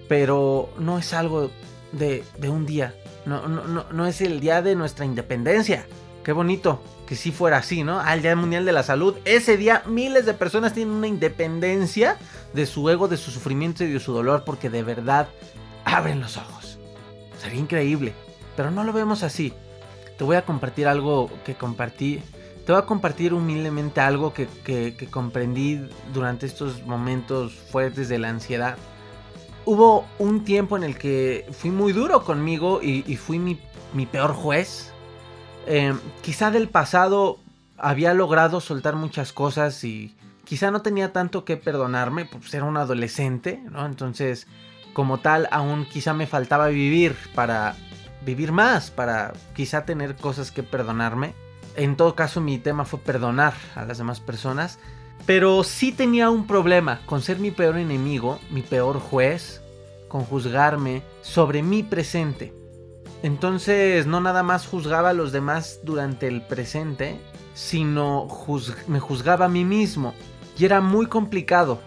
[0.08, 1.52] pero no es algo
[1.92, 2.94] de, un día
[3.28, 5.86] no, es el día de nuestra independencia.
[6.24, 8.00] Qué bonito que si fuera así, ¿no?
[8.00, 9.16] Al Día Mundial de la Salud.
[9.26, 12.18] Ese día miles de personas tienen una independencia
[12.54, 15.28] de su ego, de su sufrimiento y de su dolor porque de verdad
[15.86, 16.80] abren los ojos.
[17.42, 18.14] Sería increíble,
[18.56, 19.54] pero no lo vemos así.
[20.18, 22.22] Te voy a compartir algo que compartí.
[22.68, 25.80] Te voy a compartir humildemente algo que, comprendí
[26.14, 28.78] durante estos momentos fuertes de la ansiedad
[29.64, 34.92] hubo un tiempo en el que fui muy duro conmigo y, fui mi, peor juez.
[35.66, 37.40] Em, quizá del pasado
[37.78, 42.76] había logrado soltar muchas cosas y quizá no tenía tanto que perdonarme, pues era un
[42.76, 43.86] adolescente, ¿no?
[43.86, 44.46] Entonces,
[44.92, 47.78] como tal, aún quizá me faltaba vivir para
[48.26, 51.34] vivir más, para quizá tener cosas que perdonarme.
[51.78, 54.80] En todo caso, mi tema fue perdonar a las demás personas.
[55.26, 59.62] Pero sí tenía un problema con ser mi peor enemigo, mi peor juez,
[60.08, 62.54] con juzgarme sobre mi presente.
[63.24, 67.20] Entonces no nada más juzgaba a los demás durante el presente,
[67.54, 68.28] sino
[68.88, 70.14] me juzgaba a mí mismo.
[70.58, 71.80] Y era muy complicado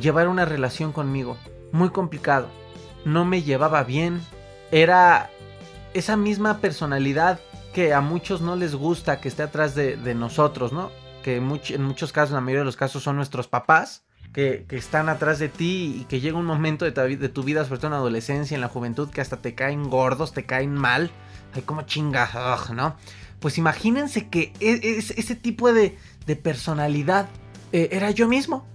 [0.00, 1.36] llevar una relación conmigo.
[1.70, 2.48] Muy complicado.
[3.04, 4.20] No me llevaba bien.
[4.72, 5.30] Era
[5.94, 7.38] esa misma personalidad
[7.76, 10.90] que a muchos no les gusta que esté atrás de, nosotros, ¿no?
[11.22, 15.10] Que en muchos casos, en la mayoría de los casos, son nuestros papás que, están
[15.10, 17.98] atrás de ti y que llega un momento de tu, vida, sobre todo en la
[17.98, 21.10] adolescencia, en la juventud, que hasta te caen gordos, te caen mal.
[21.52, 22.30] Ay, como chinga,
[22.74, 22.96] ¿no?
[23.40, 25.98] Pues imagínense que e, ese tipo de,
[26.42, 27.28] personalidad
[27.72, 28.66] eh, era yo mismo,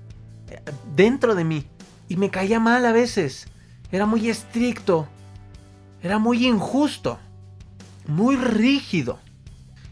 [0.48, 0.62] eh,
[0.96, 1.66] dentro de mí.
[2.08, 3.48] Y me caía mal a veces.
[3.92, 5.08] Era muy estricto.
[6.04, 7.18] Era muy injusto.
[8.08, 9.20] Muy rígido.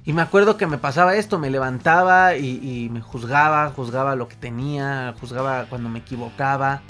[0.06, 4.36] Y me acuerdo que me pasaba esto, me levantaba y, me juzgaba, juzgaba lo que
[4.36, 6.82] tenía, juzgaba cuando me equivocaba.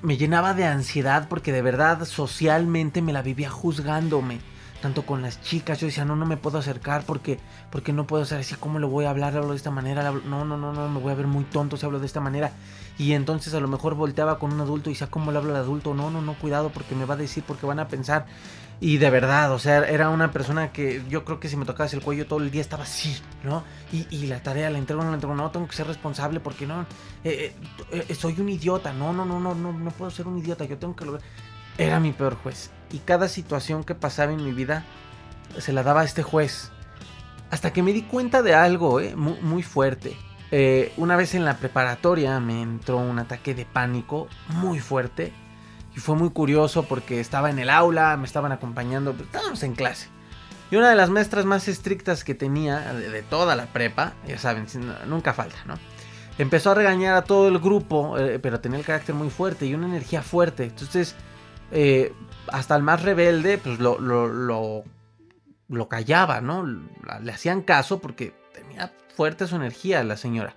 [0.00, 4.40] Me llenaba de ansiedad porque de verdad socialmente me la vivía juzgándome.
[4.82, 7.38] Tanto con las chicas, yo decía, no, no me puedo acercar porque,
[7.70, 9.36] porque no puedo ser así, ¿cómo le voy a hablar?
[9.36, 11.86] Hablo de esta manera, no, no, no, no, me voy a ver muy tonto si
[11.86, 12.50] hablo de esta manera.
[12.98, 15.62] Y entonces a lo mejor volteaba con un adulto y decía, ¿cómo le hablo al
[15.62, 15.94] adulto?
[15.94, 18.26] No, no, no, cuidado porque me va a decir, porque van a pensar.
[18.82, 21.94] Y de verdad, o sea, era una persona que yo creo que si me tocabas
[21.94, 23.62] el cuello todo el día estaba así, ¿no?
[23.92, 26.82] Y, la tarea, la entrego, no la entrego, no, tengo que ser responsable porque no,
[27.22, 27.54] eh,
[27.92, 30.64] eh, eh, soy un idiota, no, no, no, no, no, no puedo ser un idiota,
[30.64, 31.22] yo tengo que lograr.
[31.78, 32.70] Era mi peor juez.
[32.90, 34.84] Y cada situación que pasaba en mi vida
[35.58, 36.70] se la daba a este juez.
[37.50, 39.14] Hasta que me di cuenta de algo, ¿eh?
[39.16, 40.16] muy, fuerte.
[40.96, 45.32] una vez en la preparatoria me entró un ataque de pánico muy fuerte
[45.94, 49.74] y fue muy curioso porque estaba en el aula, me estaban acompañando, pues, estábamos en
[49.74, 50.08] clase.
[50.70, 54.66] Y una de las maestras más estrictas que tenía de, toda la prepa, ya saben,
[55.06, 55.74] nunca falta, ¿no?
[56.38, 59.74] Empezó a regañar a todo el grupo, eh, pero tenía el carácter muy fuerte y
[59.74, 60.64] una energía fuerte.
[60.64, 61.14] Entonces,
[61.72, 62.12] eh,
[62.48, 64.84] hasta el más rebelde, pues lo, lo, lo,
[65.68, 66.64] lo callaba, ¿no?
[66.66, 70.54] Le hacían caso porque tenía fuerte su energía la señora.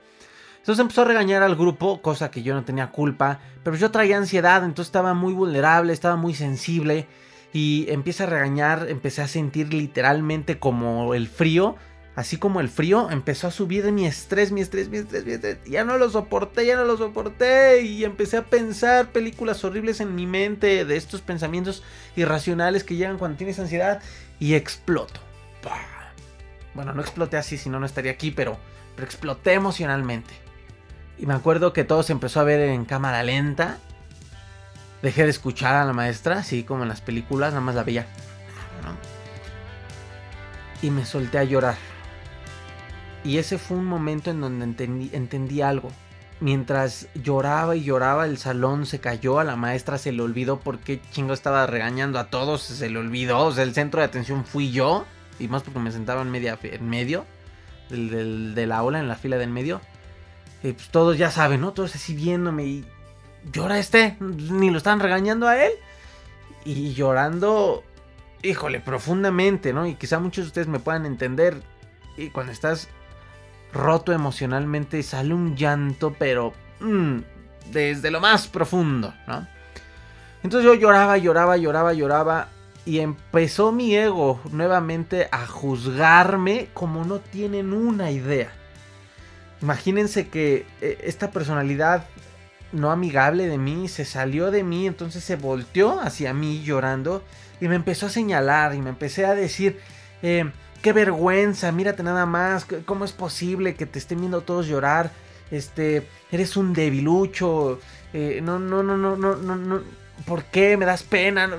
[0.58, 4.17] Entonces empezó a regañar al grupo, cosa que yo no tenía culpa, pero yo traía
[4.17, 7.08] ansiedad, entonces estaba muy vulnerable, estaba muy sensible
[7.54, 11.75] y empieza a regañar, empecé a sentir literalmente como el frío,
[12.15, 15.58] así como el frío empezó a subir mi estrés, mi estrés, mi estrés, mi estrés,
[15.65, 20.15] ya no lo soporté, ya no lo soporté y empecé a pensar películas horribles en
[20.15, 21.84] mi mente de estos pensamientos
[22.15, 24.01] irracionales que llegan cuando tienes ansiedad
[24.39, 25.19] y exploto.
[26.73, 28.58] Bueno, no exploté así, si no, no estaría aquí, pero,
[28.95, 30.34] pero exploté emocionalmente.
[31.17, 33.78] Y me acuerdo que todo se empezó a ver en cámara lenta.
[35.01, 38.08] Dejé de escuchar a la maestra, así como en las películas, nada más la veía.
[40.82, 41.94] Y me solté a llorar.
[43.25, 45.91] Y ese fue un momento en donde entendí, entendí algo.
[46.39, 49.39] Mientras lloraba y lloraba, el salón se cayó.
[49.39, 52.61] A la maestra se le olvidó por qué chingo estaba regañando a todos.
[52.61, 53.39] Se le olvidó.
[53.39, 55.05] O sea, el centro de atención fui yo.
[55.39, 57.25] Y más porque me sentaba en, media, en medio
[57.89, 59.81] del, de la aula, en la fila del medio.
[60.61, 61.73] Eh, pues todos ya saben, ¿no?
[61.73, 62.85] Todos así viéndome y
[63.51, 65.71] llora este, ni lo están regañando a él.
[66.63, 67.83] Y llorando,
[68.43, 69.88] híjole, profundamente, ¿no?
[69.88, 71.61] Y quizá muchos de ustedes me puedan entender.
[72.17, 72.88] Y cuando estás
[73.73, 77.19] roto emocionalmente sale un llanto, pero mm,
[77.71, 79.47] desde lo más profundo, ¿no?
[80.43, 82.49] Entonces yo lloraba, lloraba, lloraba, lloraba.
[82.86, 88.51] Y empezó mi ego nuevamente a juzgarme como no tienen una idea.
[89.63, 92.06] Imagínense que eh, esta personalidad
[92.71, 97.23] no amigable de mí se salió de mí, entonces se volteó hacia mí llorando
[97.60, 99.80] y me empezó a señalar y me empecé a decir,
[100.21, 100.51] eh,
[100.86, 105.10] qué vergüenza, mírate nada más, cómo es posible que te estén viendo todos llorar,
[105.50, 107.80] este, eres un debilucho,
[108.13, 109.82] eh, no, no, no, no, no, no, no,
[110.28, 111.50] ¿por qué me das pena?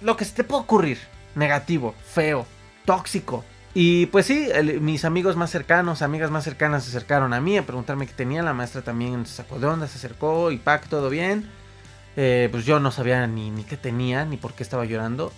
[0.00, 0.98] Lo que se te puede ocurrir,
[1.34, 2.46] negativo, feo,
[2.86, 4.48] tóxico, y pues sí,
[4.80, 8.42] mis amigos más cercanos, amigas más cercanas se acercaron a mí a preguntarme qué tenía.
[8.42, 11.48] La maestra también se sacó de onda, se acercó y pack, todo bien.
[12.16, 15.32] Eh, pues yo no sabía ni, ni qué tenía, ni por qué estaba llorando.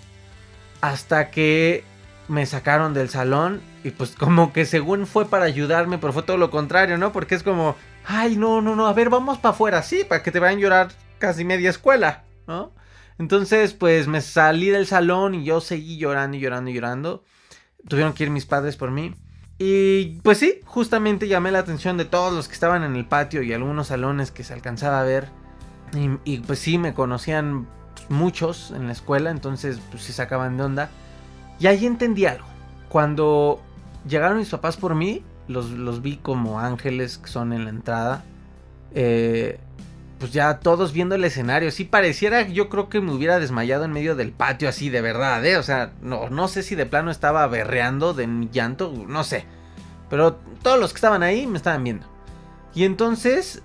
[0.80, 1.84] Hasta que
[2.28, 6.36] me sacaron del salón y pues como que según fue para ayudarme, pero fue todo
[6.36, 7.12] lo contrario, ¿no?
[7.12, 10.30] Porque es como, ay, no, no, no, a ver, vamos para afuera, sí, para que
[10.30, 12.72] te vayan a llorar casi media escuela, ¿no?
[13.18, 17.24] Entonces, pues me salí del salón y yo seguí llorando y llorando y llorando
[17.88, 19.14] tuvieron que ir mis padres por mí.
[19.58, 23.42] Y pues sí, justamente llamé la atención de todos los que estaban en el patio
[23.42, 25.28] y algunos salones que se alcanzaba a ver.
[26.24, 27.68] Y, pues sí, me conocían
[28.08, 30.90] muchos en la escuela, entonces pues sí sacaban de onda.
[31.62, 32.44] Y ahí entendí algo.
[32.88, 33.62] Cuando
[34.08, 38.24] llegaron mis papás por mí, los, los vi como ángeles que son en la entrada.
[38.96, 39.60] Eh,
[40.18, 41.70] pues ya todos viendo el escenario.
[41.70, 45.46] Sí pareciera, yo creo que me hubiera desmayado en medio del patio así de verdad,
[45.46, 45.56] ¿eh?
[45.56, 49.44] O sea, no, no sé si de plano estaba berreando de mi llanto, no sé.
[50.10, 52.08] Pero todos los que estaban ahí me estaban viendo.
[52.74, 53.62] Y entonces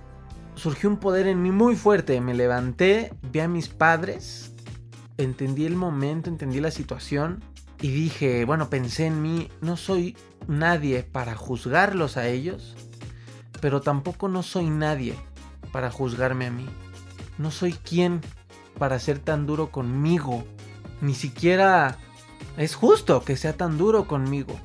[0.54, 2.20] surgió un poder en mí muy fuerte.
[2.20, 4.52] Me levanté, vi a mis padres,
[5.16, 7.42] entendí el momento, entendí la situación.
[7.80, 10.16] Y dije, bueno, pensé en mí, no soy
[10.48, 12.74] nadie para juzgarlos a ellos,
[13.60, 15.14] pero tampoco no soy nadie
[15.72, 16.66] para juzgarme a mí.
[17.38, 18.20] No soy quien
[18.78, 20.44] para ser tan duro conmigo.
[21.00, 21.98] Ni siquiera
[22.56, 24.58] es justo que sea tan duro conmigo.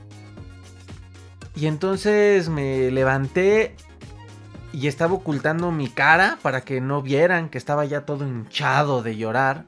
[1.55, 3.75] Y entonces me levanté
[4.71, 9.17] y estaba ocultando mi cara para que no vieran que estaba ya todo hinchado de
[9.17, 9.65] llorar.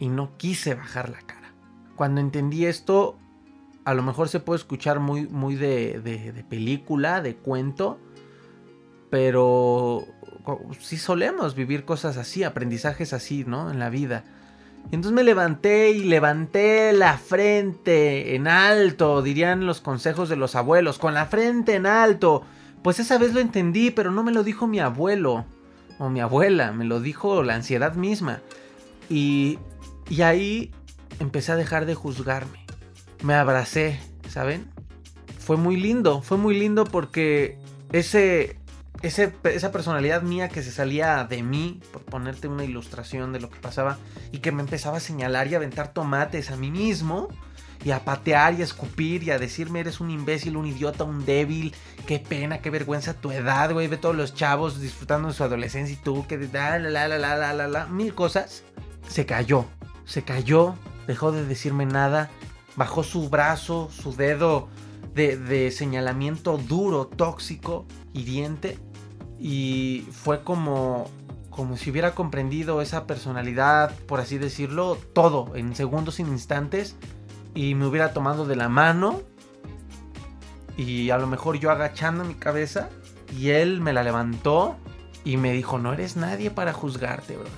[0.00, 1.25] Y no quise bajar la.
[1.96, 3.16] Cuando entendí esto,
[3.86, 7.98] a lo mejor se puede escuchar muy, muy de, de, película, de cuento,
[9.10, 10.04] pero
[10.80, 13.70] sí solemos vivir cosas así, aprendizajes así, ¿no?
[13.70, 14.24] En la vida.
[14.86, 20.98] entonces me levanté y levanté la frente en alto, dirían los consejos de los abuelos,
[20.98, 22.42] con la frente en alto.
[22.82, 25.44] Pues esa vez lo entendí, pero no me lo dijo mi abuelo
[25.98, 28.40] o mi abuela, me lo dijo la ansiedad misma.
[29.08, 29.60] Y,
[30.10, 30.72] y ahí
[31.20, 32.64] empecé a dejar de juzgarme.
[33.22, 34.70] Me abracé, ¿saben?
[35.38, 37.58] Fue muy lindo, fue muy lindo porque
[37.92, 38.58] ese,
[39.02, 43.50] ese, esa personalidad mía que se salía de mí, por ponerte una ilustración de lo
[43.50, 43.98] que pasaba,
[44.32, 47.28] y que me empezaba a señalar y a aventar tomates a mí mismo,
[47.84, 51.24] y a patear y a escupir y a decirme eres un imbécil, un idiota, un
[51.24, 51.74] débil,
[52.06, 55.94] qué pena, qué vergüenza tu edad, güey, ve todos los chavos disfrutando de su adolescencia
[55.94, 58.64] y tú que la la la la la la la mil cosas.
[59.08, 59.66] Se cayó,
[60.04, 60.74] se cayó,
[61.06, 62.30] dejó de decirme nada,
[62.76, 64.68] bajó su brazo, su dedo
[65.14, 68.78] de, de señalamiento duro, tóxico, hiriente
[69.38, 71.08] y fue como
[71.50, 76.96] como si hubiera comprendido esa personalidad, por así decirlo, todo en segundos, en instantes,
[77.54, 79.22] y me hubiera tomado de la mano
[80.76, 82.90] y a lo mejor yo agachando mi cabeza
[83.34, 84.76] y él me la levantó
[85.24, 87.52] y me dijo, no eres nadie para juzgarte, brother.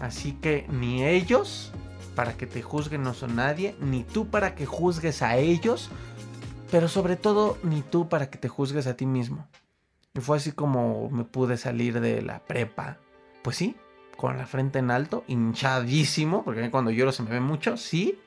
[0.00, 1.72] Así que ni ellos
[2.14, 5.90] para que te juzguen no son nadie, ni tú para que juzgues a ellos,
[6.70, 9.48] pero sobre todo ni tú para que te juzgues a ti mismo.
[10.14, 12.98] Y fue así como me pude salir de la prepa.
[13.42, 13.76] Pues sí,
[14.16, 18.18] con la frente en alto, hinchadísimo, porque cuando lloro se me ve mucho, sí,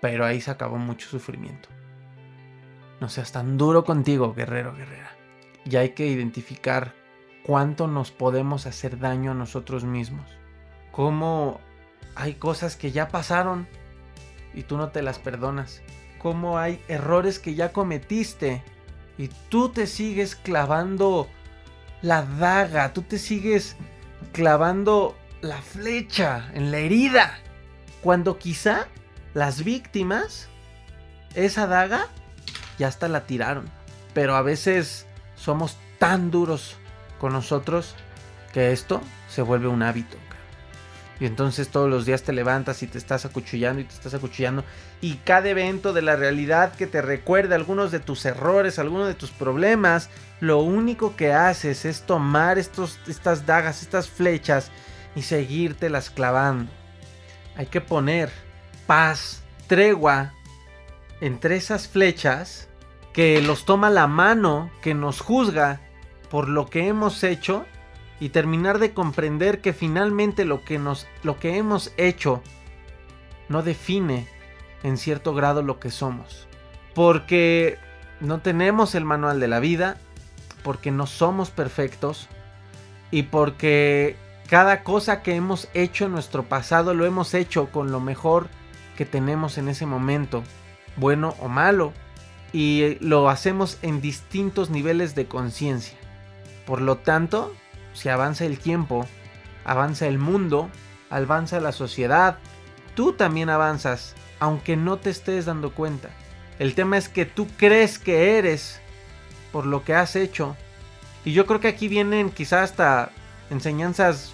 [0.00, 1.68] pero ahí se acabó mucho sufrimiento.
[3.00, 5.16] No seas tan duro contigo, guerrero, guerrera.
[5.64, 6.94] Y hay que identificar
[7.44, 10.30] cuánto nos podemos hacer daño a nosotros mismos.
[10.92, 11.60] Cómo
[12.14, 13.68] hay cosas que ya pasaron
[14.54, 15.82] y tú no te las perdonas.
[16.18, 18.62] Cómo hay errores que ya cometiste
[19.16, 21.28] y tú te sigues clavando
[22.02, 23.76] la daga, tú te sigues
[24.32, 27.38] clavando la flecha en la herida.
[28.02, 28.86] Cuando quizá
[29.34, 30.48] las víctimas,
[31.34, 32.08] esa daga,
[32.78, 33.68] ya hasta la tiraron.
[34.14, 36.76] Pero a veces somos tan duros
[37.18, 37.94] con nosotros
[38.52, 40.16] que esto se vuelve un hábito.
[41.20, 44.64] Y entonces todos los días te levantas y te estás acuchillando y te estás acuchillando.
[45.02, 49.14] Y cada evento de la realidad que te recuerde algunos de tus errores, algunos de
[49.14, 50.08] tus problemas,
[50.40, 54.70] lo único que haces es tomar estos, estas dagas, estas flechas
[55.14, 56.72] y seguirte las clavando.
[57.54, 58.30] Hay que poner
[58.86, 60.32] paz, tregua
[61.20, 62.68] entre esas flechas
[63.12, 65.80] que los toma la mano, que nos juzga
[66.30, 67.66] por lo que hemos hecho
[68.20, 72.42] y terminar de comprender que finalmente lo que nos lo que hemos hecho
[73.48, 74.28] no define
[74.82, 76.46] en cierto grado lo que somos,
[76.94, 77.78] porque
[78.20, 79.96] no tenemos el manual de la vida,
[80.62, 82.28] porque no somos perfectos
[83.10, 84.16] y porque
[84.48, 88.48] cada cosa que hemos hecho en nuestro pasado lo hemos hecho con lo mejor
[88.96, 90.42] que tenemos en ese momento,
[90.96, 91.92] bueno o malo,
[92.52, 95.96] y lo hacemos en distintos niveles de conciencia.
[96.66, 97.54] Por lo tanto,
[97.92, 99.06] si avanza el tiempo,
[99.64, 100.70] avanza el mundo,
[101.10, 102.38] avanza la sociedad,
[102.94, 106.10] tú también avanzas, aunque no te estés dando cuenta.
[106.58, 108.80] El tema es que tú crees que eres
[109.52, 110.56] por lo que has hecho.
[111.24, 113.10] Y yo creo que aquí vienen quizás hasta
[113.50, 114.32] enseñanzas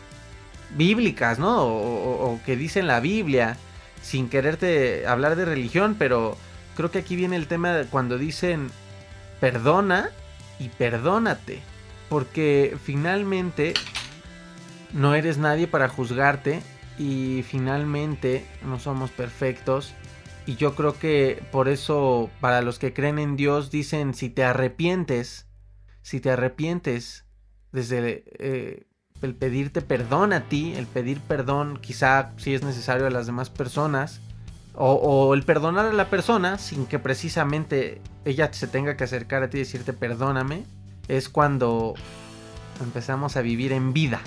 [0.71, 1.63] bíblicas, ¿no?
[1.63, 3.57] O, o que dicen la Biblia
[4.03, 6.37] sin quererte hablar de religión, pero
[6.77, 8.71] creo que aquí viene el tema de cuando dicen
[9.41, 10.11] perdona
[10.59, 11.63] y perdónate.
[12.09, 13.75] Porque finalmente
[14.93, 16.63] no eres nadie para juzgarte
[16.99, 19.95] y finalmente no somos perfectos.
[20.47, 24.45] Y yo creo que por eso para los que creen en Dios dicen si te
[24.45, 25.47] arrepientes,
[26.03, 27.25] si te arrepientes
[27.73, 28.87] desde eh,
[29.23, 33.51] el pedirte perdón a ti, el pedir perdón quizá si es necesario a las demás
[33.51, 34.21] personas,
[34.79, 39.49] o, el perdonar a la persona sin que precisamente ella se tenga que acercar a
[39.49, 40.65] ti y decirte perdóname,
[41.09, 41.95] es cuando
[42.83, 44.21] empezamos a vivir en vida,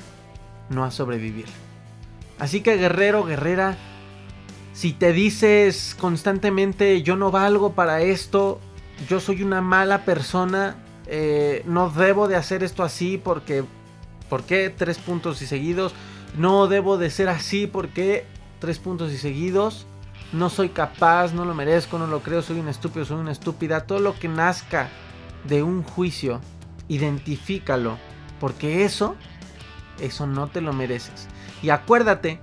[0.69, 1.45] no a sobrevivir.
[2.37, 3.77] Así que guerrero, guerrera,
[4.73, 8.59] si te dices constantemente yo no valgo para esto,
[9.09, 13.65] yo soy una mala persona, eh, no debo de hacer esto así porque
[14.29, 15.93] ¿Por qué tres puntos y seguidos?
[16.37, 18.25] No debo de ser así porque
[18.59, 19.87] tres puntos y seguidos.
[20.31, 23.87] No soy capaz, no lo merezco, no lo creo, soy un estúpido, soy una estúpida.
[23.87, 24.89] Todo lo que nazca
[25.45, 26.39] de un juicio,
[26.89, 27.97] identifícalo.
[28.41, 29.15] Porque eso,
[30.01, 31.27] eso no te lo mereces.
[31.61, 32.39] Y acuérdate,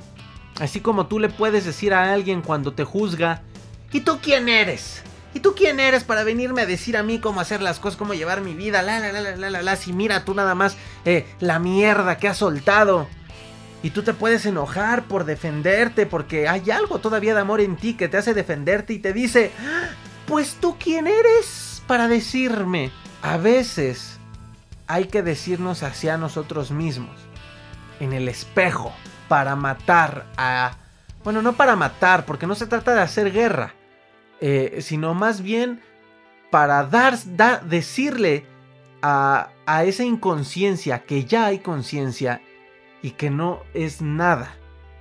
[0.60, 3.42] así como tú le puedes decir a alguien cuando te juzga,
[3.92, 5.02] ¿Y tú quién eres?
[5.32, 8.14] ¿Y tú quién eres para venirme a decir a mí cómo hacer las cosas, cómo
[8.14, 8.82] llevar mi vida?
[8.82, 12.28] La, la, la, la, la, la, Si mira tú nada más eh, la mierda que
[12.28, 13.08] has soltado.
[13.82, 17.94] Y tú te puedes enojar por defenderte porque hay algo todavía de amor en ti
[17.94, 19.50] que te hace defenderte y te dice,
[20.26, 22.90] pues tú quién eres para decirme.
[23.22, 24.15] A veces
[24.86, 27.16] hay que decirnos hacia nosotros mismos,
[28.00, 28.92] en el espejo,
[29.28, 30.76] para matar a...
[31.24, 33.74] Bueno, no para matar, porque no se trata de hacer guerra
[34.40, 35.80] eh, sino más bien
[36.50, 37.18] para dar,
[37.64, 38.44] decirle
[39.00, 42.42] a, a esa inconsciencia que ya hay conciencia
[43.02, 44.54] y que no es nada.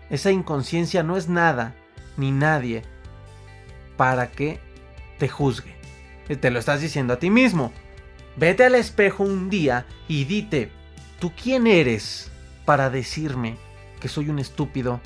[0.10, 1.76] Esa inconsciencia no es nada
[2.18, 2.84] ni nadie
[3.98, 4.60] para que
[5.18, 5.76] te juzgue.
[6.40, 7.74] Te lo estás diciendo a ti mismo.
[8.38, 10.70] Vete al espejo un día y dite,
[11.20, 12.32] ¿tú quién eres
[12.66, 13.58] para decirme
[14.00, 15.00] que soy un estúpido,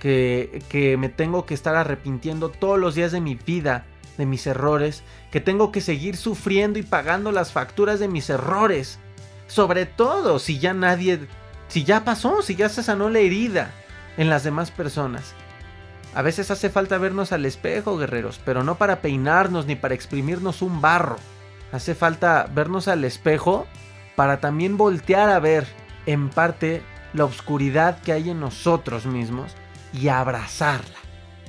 [0.00, 3.86] que, me tengo que estar arrepintiendo todos los días de mi vida
[4.18, 8.98] de mis errores, que tengo que seguir sufriendo y pagando las facturas de mis errores.
[9.46, 11.20] Sobre todo si ya nadie,
[11.68, 13.72] si ya pasó, si ya se sanó la herida
[14.16, 15.34] en las demás personas.
[16.14, 20.62] A veces hace falta vernos al espejo, guerreros, pero no para peinarnos ni para exprimirnos
[20.62, 21.16] un barro.
[21.74, 23.66] Hace falta vernos al espejo
[24.14, 25.66] para también voltear a ver
[26.06, 29.56] en parte la oscuridad que hay en nosotros mismos
[29.92, 30.94] y abrazarla.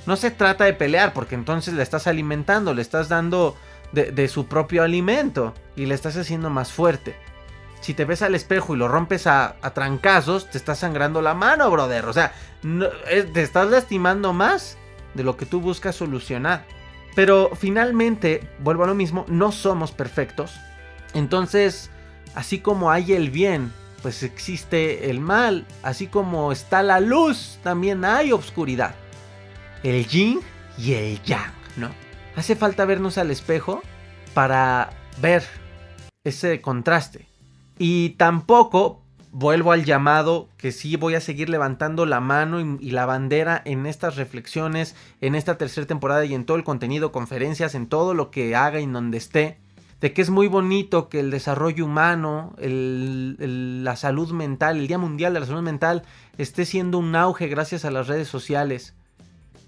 [0.04, 3.56] No se trata de pelear porque entonces le estás alimentando, le estás dando
[3.92, 7.14] de, su propio alimento y le estás haciendo más fuerte.
[7.80, 11.70] Si te ves al espejo y lo rompes a, trancazos, te estás sangrando la mano,
[11.70, 12.04] brother.
[12.06, 14.76] O sea, te estás lastimando más
[15.14, 16.64] de lo que tú buscas solucionar.
[17.16, 20.54] Pero finalmente, vuelvo a lo mismo, no somos perfectos.
[21.14, 21.90] Entonces,
[22.36, 23.72] así como hay el bien
[24.06, 28.94] pues existe el mal, así como está la luz, también hay obscuridad.
[29.82, 30.38] El yin
[30.78, 31.90] y el yang, ¿no?
[32.36, 33.82] Hace falta vernos al espejo
[34.32, 34.90] para
[35.20, 35.42] ver
[36.22, 37.26] ese contraste.
[37.78, 39.02] Y tampoco
[39.38, 43.84] vuelvo al llamado que sí voy a seguir levantando la mano y, la bandera en
[43.84, 48.30] estas reflexiones, en esta tercera temporada y en todo el contenido, conferencias, en todo lo
[48.30, 49.58] que haga y en donde esté
[50.00, 55.34] de que es muy bonito que el desarrollo humano, la salud mental, el Día Mundial
[55.34, 56.02] de la Salud Mental
[56.38, 58.94] esté siendo un auge gracias a las redes sociales.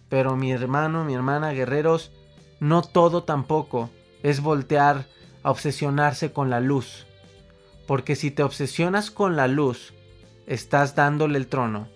[0.08, 2.12] Pero mi hermano, mi hermana, guerreros,
[2.60, 3.90] no todo tampoco
[4.22, 5.06] es voltear
[5.42, 7.07] a obsesionarse con la luz.
[7.88, 9.94] Porque si te obsesionas con la luz,
[10.46, 11.88] estás dándole el trono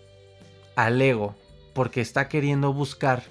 [0.74, 1.36] al ego,
[1.72, 3.22] porque está queriendo buscar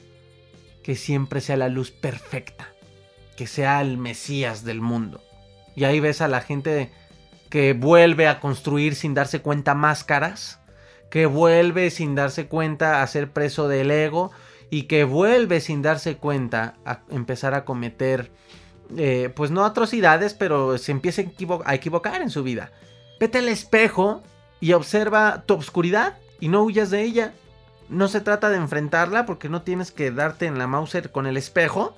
[0.82, 2.72] que siempre sea la luz perfecta
[3.42, 5.20] que sea el Mesías del mundo.
[5.76, 6.92] Y ahí ves a la gente
[7.50, 10.60] que vuelve a construir sin darse cuenta máscaras,
[11.10, 14.30] que vuelve sin darse cuenta a ser preso del ego
[14.70, 18.32] y que vuelve sin darse cuenta a empezar a cometer,
[18.98, 21.22] eh, pues no atrocidades, pero se empieza
[21.66, 22.72] a, equivocar en su vida.
[23.20, 24.24] Vete al espejo
[24.60, 27.34] y observa tu obscuridad y no huyas de ella.
[27.90, 31.38] No se trata de enfrentarla porque no tienes que darte en la Mauser con el
[31.38, 31.96] espejo,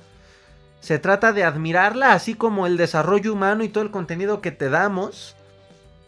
[0.84, 4.70] se trata de admirarla, así como el desarrollo humano y todo el contenido que te
[4.70, 5.38] damos,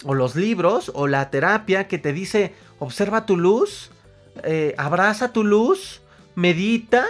[0.04, 3.90] o los libros, o la terapia que te dice, observa tu luz,
[4.44, 6.02] eh, abraza tu luz,
[6.36, 7.06] medita,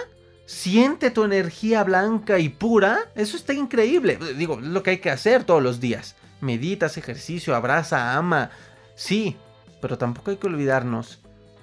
[0.46, 3.10] siente tu energía blanca y pura.
[3.14, 4.18] Eso está increíble.
[4.36, 6.16] Digo, es lo que hay que hacer todos los días.
[6.40, 8.50] Meditas, ejercicio, abraza, ama.
[8.94, 9.36] Sí,
[9.82, 11.20] pero tampoco hay que olvidarnos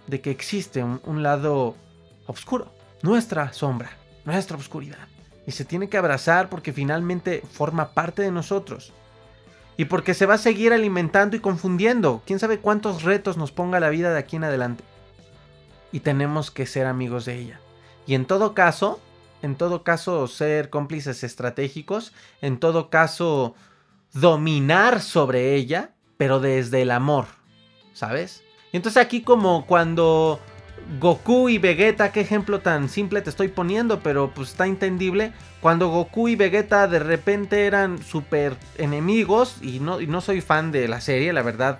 [0.08, 1.76] de que existe un lado
[2.28, 2.72] oscuro,
[3.02, 5.08] nuestra sombra, nuestra oscuridad
[5.46, 8.94] y se tiene que abrazar porque finalmente forma parte de nosotros.
[9.76, 12.22] Y porque se va a seguir alimentando y confundiendo.
[12.26, 14.84] Quién sabe cuántos retos nos ponga la vida de aquí en adelante.
[15.92, 17.60] Y tenemos que ser amigos de ella.
[18.06, 19.00] Y en todo caso,
[19.42, 23.56] en todo caso ser cómplices estratégicos, en todo caso
[24.14, 27.26] dominar sobre ella, pero desde el amor,
[27.94, 28.44] ¿sabes?
[28.72, 30.40] Y entonces aquí como cuando
[31.00, 35.34] Goku y Vegeta, qué ejemplo tan simple te estoy poniendo, pero pues está entendible.
[35.62, 40.88] Cuando Goku y Vegeta de repente eran super enemigos, y no, no soy fan de
[40.88, 41.80] la serie, la verdad,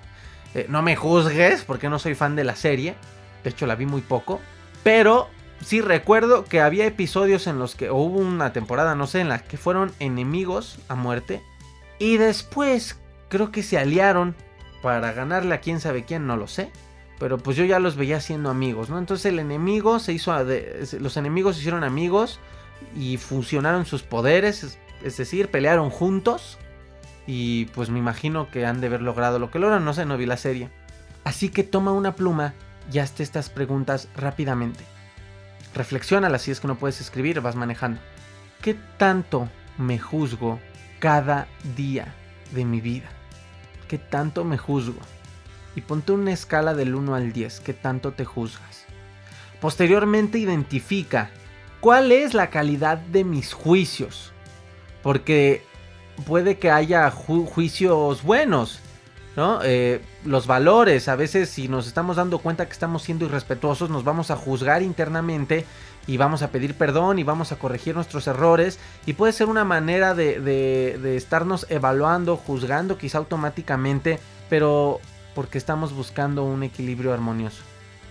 [0.56, 2.96] eh, no me juzgues porque no soy fan de la serie.
[3.44, 4.40] De hecho, la vi muy poco.
[4.84, 5.30] Pero
[5.64, 9.30] sí recuerdo que había episodios en los que, o hubo una temporada, no sé, en
[9.30, 11.42] la que fueron enemigos a muerte.
[12.00, 13.00] Y después
[13.30, 14.36] creo que se aliaron
[14.82, 16.72] para ganarle a quién sabe quién, no lo sé
[17.24, 19.00] pero pues yo ya los veía siendo amigos, ¿no?
[19.00, 20.36] Entonces el enemigo se hizo,
[21.00, 22.40] los enemigos se hicieron amigos
[22.98, 26.58] y fusionaron sus poderes, es, decir, pelearon juntos
[27.26, 30.18] y pues me imagino que han de haber logrado lo que logran, no sé, no
[30.18, 30.70] vi la serie.
[31.24, 32.54] Así que toma una pluma
[32.92, 34.84] y hazte estas preguntas rápidamente.
[35.74, 38.00] Reflexiónalas si es que no puedes escribir, vas manejando.
[38.64, 40.58] ¿qué tanto me juzgo
[41.00, 42.16] cada día
[42.54, 43.10] de mi vida?
[43.90, 45.02] ¿Qué tanto me juzgo?
[45.76, 48.86] Y ponte una escala del 1 al 10, ¿qué tanto te juzgas?
[49.60, 51.30] Posteriormente identifica
[51.82, 54.32] cuál es la calidad de mis juicios.
[55.02, 55.66] Porque
[56.26, 58.80] puede que haya juicios buenos,
[59.36, 59.60] ¿no?
[59.64, 64.04] Eh, los valores, a veces si nos estamos dando cuenta que estamos siendo irrespetuosos, nos
[64.04, 65.66] vamos a juzgar internamente
[66.06, 69.64] y vamos a pedir perdón y vamos a corregir nuestros errores y puede ser una
[69.64, 74.20] manera de, de estarnos evaluando, juzgando quizá automáticamente,
[74.50, 75.00] pero
[75.34, 77.64] porque estamos buscando un equilibrio armonioso.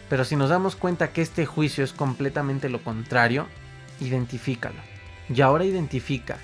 [0.09, 3.47] Pero si nos damos cuenta que este juicio es completamente lo contrario,
[4.01, 4.81] identifícalo.
[5.33, 6.37] Y ahora identifica.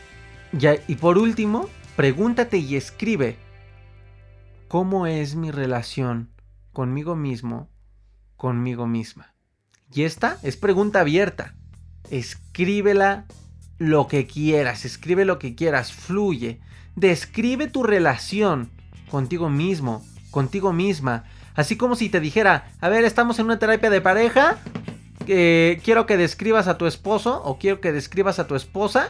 [0.52, 3.36] Ya, y por último, pregúntate y escribe
[4.68, 6.30] cómo es mi relación
[6.72, 7.68] conmigo mismo,
[8.36, 9.34] conmigo misma.
[9.92, 11.54] Y esta es pregunta abierta.
[12.10, 13.26] Escríbela
[13.78, 16.60] lo que quieras, escribe lo que quieras, fluye.
[16.94, 18.70] Describe tu relación
[19.10, 21.24] contigo mismo, contigo misma.
[21.54, 24.58] Así como si te dijera, a ver, estamos en una terapia de pareja,
[25.26, 29.08] eh, quiero que describas a tu esposo o quiero que describas a tu esposa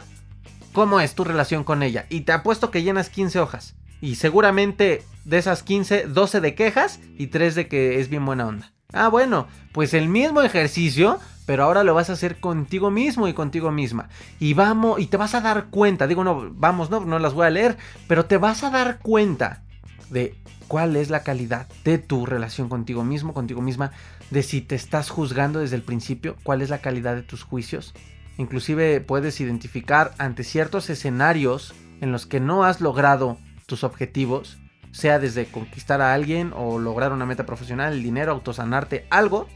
[0.73, 2.05] cómo es tu relación con ella.
[2.09, 3.75] Y te apuesto que llenas 15 hojas.
[4.01, 8.47] Y seguramente de esas 15, 12 de quejas y 3 de que es bien buena
[8.47, 8.71] onda.
[8.91, 13.33] Ah, bueno, pues el mismo ejercicio, pero ahora lo vas a hacer contigo mismo y
[13.33, 14.09] contigo misma.
[14.39, 17.45] Y vamos, y te vas a dar cuenta, digo, no, vamos, no, no las voy
[17.45, 17.77] a leer,
[18.07, 19.61] pero te vas a dar cuenta
[20.09, 20.35] de
[20.67, 23.91] cuál es la calidad de tu relación contigo mismo, contigo misma,
[24.31, 27.93] de si te estás juzgando desde el principio, cuál es la calidad de tus juicios.
[28.37, 33.37] Inclusive puedes identificar ante ciertos escenarios en los que no has logrado
[33.69, 34.57] tus objetivos,
[34.91, 39.47] sea desde conquistar a alguien o lograr una meta profesional, el dinero, autosanarte, algo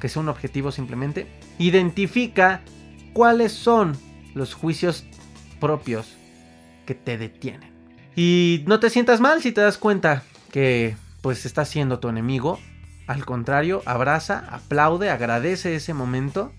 [0.00, 1.26] que sea un objetivo simplemente.
[1.58, 2.62] Identifica
[3.12, 3.96] cuáles son
[4.34, 5.04] los juicios
[5.60, 6.16] propios
[6.86, 7.70] que te detienen.
[8.16, 12.58] Y no te sientas mal si te das cuenta que pues está siendo tu enemigo.
[13.06, 16.52] Al contrario, abraza, aplaude, agradece ese momento,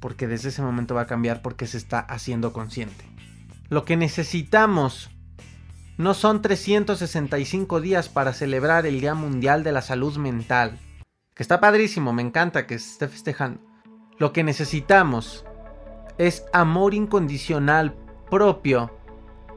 [0.00, 3.04] porque desde ese momento va a cambiar porque se está haciendo consciente.
[3.68, 5.10] Lo que necesitamos
[5.98, 10.78] no son 365 días para celebrar el Día Mundial de la Salud Mental,
[11.34, 13.60] que está padrísimo, me encanta que se esté festejando.
[14.16, 15.44] Lo que necesitamos
[16.16, 17.96] es amor incondicional
[18.30, 18.92] propio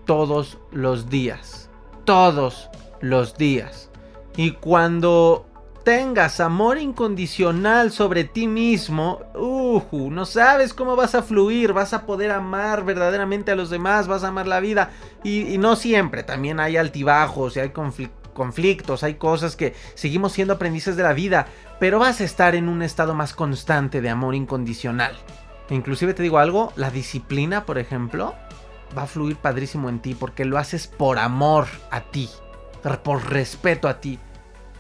[0.06, 1.70] todos los días.
[2.06, 2.70] Todos
[3.02, 3.92] los días.
[4.36, 5.46] Y cuando
[5.84, 9.61] tengas amor incondicional sobre ti mismo, uh,
[10.10, 14.24] no sabes cómo vas a fluir, vas a poder amar verdaderamente a los demás, vas
[14.24, 14.92] a amar la vida.
[15.24, 17.72] Y, no siempre, también hay altibajos y hay
[18.34, 21.48] conflictos, hay cosas que seguimos siendo aprendices de la vida,
[21.80, 25.16] pero vas a estar en un estado más constante de amor incondicional.
[25.70, 28.36] Inclusive te digo algo, la disciplina, por ejemplo,
[28.98, 32.30] va a fluir padrísimo en ti porque lo haces por amor a ti
[33.04, 34.20] por respeto a ti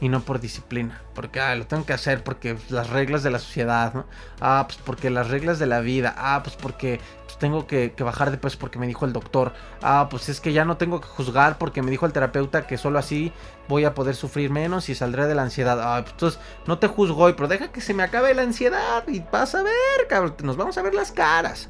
[0.01, 1.03] y no por disciplina.
[1.13, 4.05] Porque ah, lo tengo que hacer porque las reglas de la sociedad, ¿no?
[4.41, 6.13] Ah, pues porque las reglas de la vida.
[6.17, 9.53] Ah, pues porque pues, tengo que, bajar de peso porque me dijo el doctor.
[9.83, 12.79] Ah, pues es que ya no tengo que juzgar porque me dijo el terapeuta que
[12.79, 13.31] solo así
[13.69, 15.79] voy a poder sufrir menos y saldré de la ansiedad.
[15.79, 19.07] Ah, pues entonces no te juzgo hoy, pero deja que se me acabe la ansiedad
[19.07, 20.35] y vas a ver, cabrón.
[20.41, 21.69] Nos vamos a ver las caras.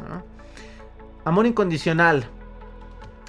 [1.25, 2.29] Amor incondicional.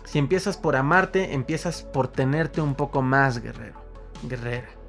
[0.05, 3.83] Si empiezas por amarte, empiezas por tenerte un poco más, guerrero,
[4.23, 4.82] guerrera.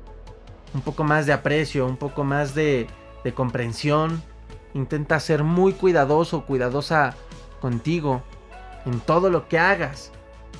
[0.73, 2.87] Un poco más de aprecio, un poco más de,
[3.35, 4.21] comprensión.
[4.73, 7.15] Intenta ser muy cuidadoso, cuidadosa
[7.61, 8.23] contigo
[8.85, 10.11] en todo lo que hagas.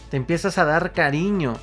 [0.09, 1.55] Te empiezas a dar cariño.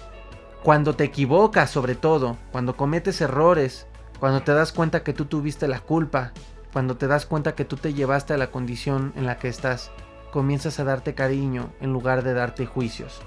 [0.63, 3.87] Cuando te equivocas, sobre todo, cuando cometes errores,
[4.19, 6.33] cuando te das cuenta que tú tuviste la culpa,
[6.73, 9.91] cuando te das cuenta que tú te llevaste a la condición en la que estás
[10.31, 13.21] comienzas a darte cariño en lugar de darte juicios.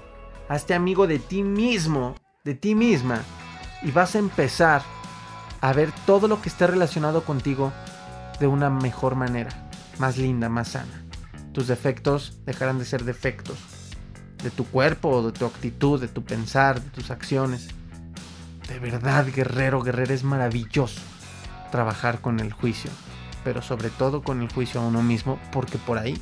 [0.48, 2.14] Hazte amigo de ti mismo,
[2.44, 3.20] de ti misma,
[3.82, 4.82] y vas a empezar
[5.64, 7.72] a ver todo lo que esté relacionado contigo
[8.38, 9.48] de una mejor manera,
[9.96, 11.06] más linda, más sana.
[11.52, 13.56] Tus defectos dejarán de ser defectos
[14.42, 17.68] de tu cuerpo, de tu actitud, de tu pensar, de tus acciones.
[18.68, 21.00] De verdad, guerrero, guerrero, es maravilloso
[21.72, 22.90] trabajar con el juicio,
[23.42, 26.20] pero sobre todo con el juicio a uno mismo, porque por ahí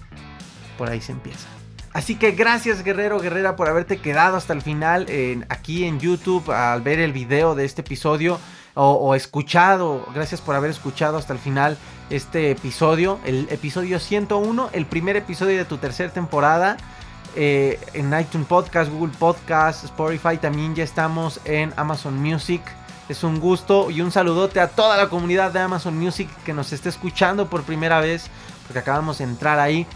[0.79, 1.49] por ahí se empieza.
[1.93, 5.09] Así que gracias guerrero, guerrera por haberte quedado hasta el final
[5.49, 8.39] aquí en YouTube al ver el video de este episodio
[8.75, 11.77] o, escuchado, gracias por haber escuchado hasta el final
[12.11, 16.77] este episodio, el episodio 101, el primer episodio de tu tercera temporada.
[17.35, 22.63] Eh, en iTunes Podcast, Google Podcast, Spotify, también ya estamos en Amazon Music.
[23.09, 26.73] Es un gusto y un saludote a toda la comunidad de Amazon Music que nos
[26.73, 28.27] esté escuchando por primera vez,
[28.67, 29.87] porque acabamos de entrar ahí.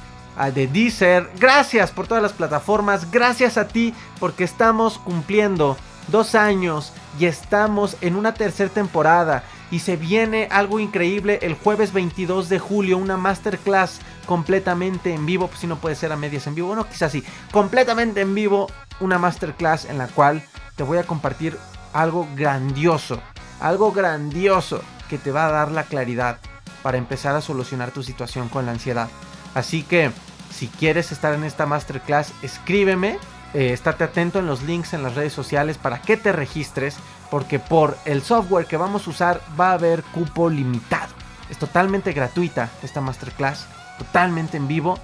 [0.54, 1.30] de Deezer.
[1.38, 3.10] Gracias por todas las plataformas.
[3.10, 9.44] Gracias a ti porque estamos cumpliendo dos años y estamos en una tercera temporada.
[9.70, 15.48] Y se viene algo increíble el jueves 22 de julio, una masterclass completamente en vivo.
[15.48, 17.24] Pues si no puede ser a medias en vivo, bueno, quizás sí.
[17.50, 18.68] Completamente en vivo,
[19.00, 20.42] una masterclass en la cual
[20.76, 21.58] te voy a compartir
[21.92, 23.20] algo grandioso.
[23.60, 26.38] Algo grandioso que te va a dar la claridad
[26.82, 29.08] para empezar a solucionar tu situación con la ansiedad.
[29.54, 30.12] Así que
[30.54, 33.18] si quieres estar en esta masterclass, escríbeme.
[33.56, 36.98] Eh, estate atento en los links en las redes sociales para que te registres,
[37.30, 41.14] porque por el software que vamos a usar va a haber cupo limitado.
[41.48, 44.98] Es totalmente gratuita esta masterclass, totalmente en vivo,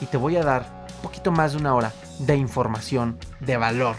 [0.00, 3.96] y te voy a dar un poquito más de una hora de información de valor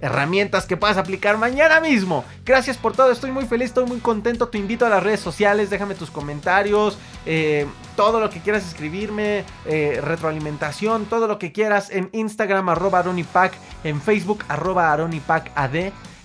[0.00, 2.24] herramientas que puedas aplicar mañana mismo.
[2.44, 4.48] Gracias por todo, estoy muy feliz, estoy muy contento.
[4.48, 9.44] Te invito a las redes sociales, déjame tus comentarios, eh, todo lo que quieras escribirme,
[9.66, 13.52] eh, retroalimentación, todo lo que quieras en Instagram arroba aronipac,
[13.84, 14.96] en Facebook arroba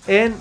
[0.06, 0.34] en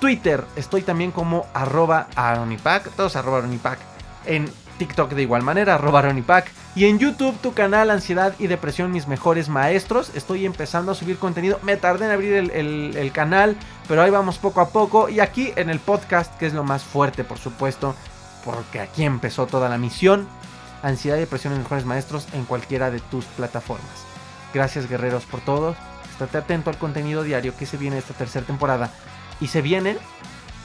[0.00, 3.78] Twitter estoy también como arroba aronipac, todos arroba aronipac,
[4.26, 6.50] en TikTok de igual manera, arroba Pack.
[6.74, 10.12] Y en YouTube, tu canal Ansiedad y Depresión, mis mejores maestros.
[10.14, 11.58] Estoy empezando a subir contenido.
[11.62, 13.56] Me tardé en abrir el, canal,
[13.88, 15.08] pero ahí vamos poco a poco.
[15.08, 17.94] Y aquí en el podcast, que es lo más fuerte, por supuesto,
[18.44, 20.28] porque aquí empezó toda la misión.
[20.82, 24.04] Ansiedad y Depresión, mis mejores maestros, en cualquiera de tus plataformas.
[24.52, 25.74] Gracias, guerreros, por todo.
[26.12, 28.90] Estate atento al contenido diario que se viene esta tercera temporada.
[29.40, 29.98] Y se viene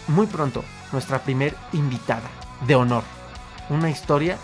[0.08, 2.30] muy pronto nuestra primer invitada
[2.66, 3.21] de honor
[3.72, 4.38] una historia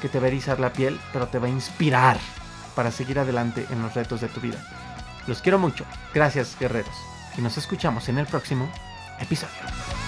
[0.00, 2.18] que te va a erizar la piel, pero te va a inspirar
[2.74, 4.58] para seguir adelante en los retos de tu vida.
[5.26, 5.84] Los quiero mucho.
[6.14, 6.94] Gracias, guerreros.
[7.36, 8.70] Y nos escuchamos en el próximo
[9.20, 10.07] episodio.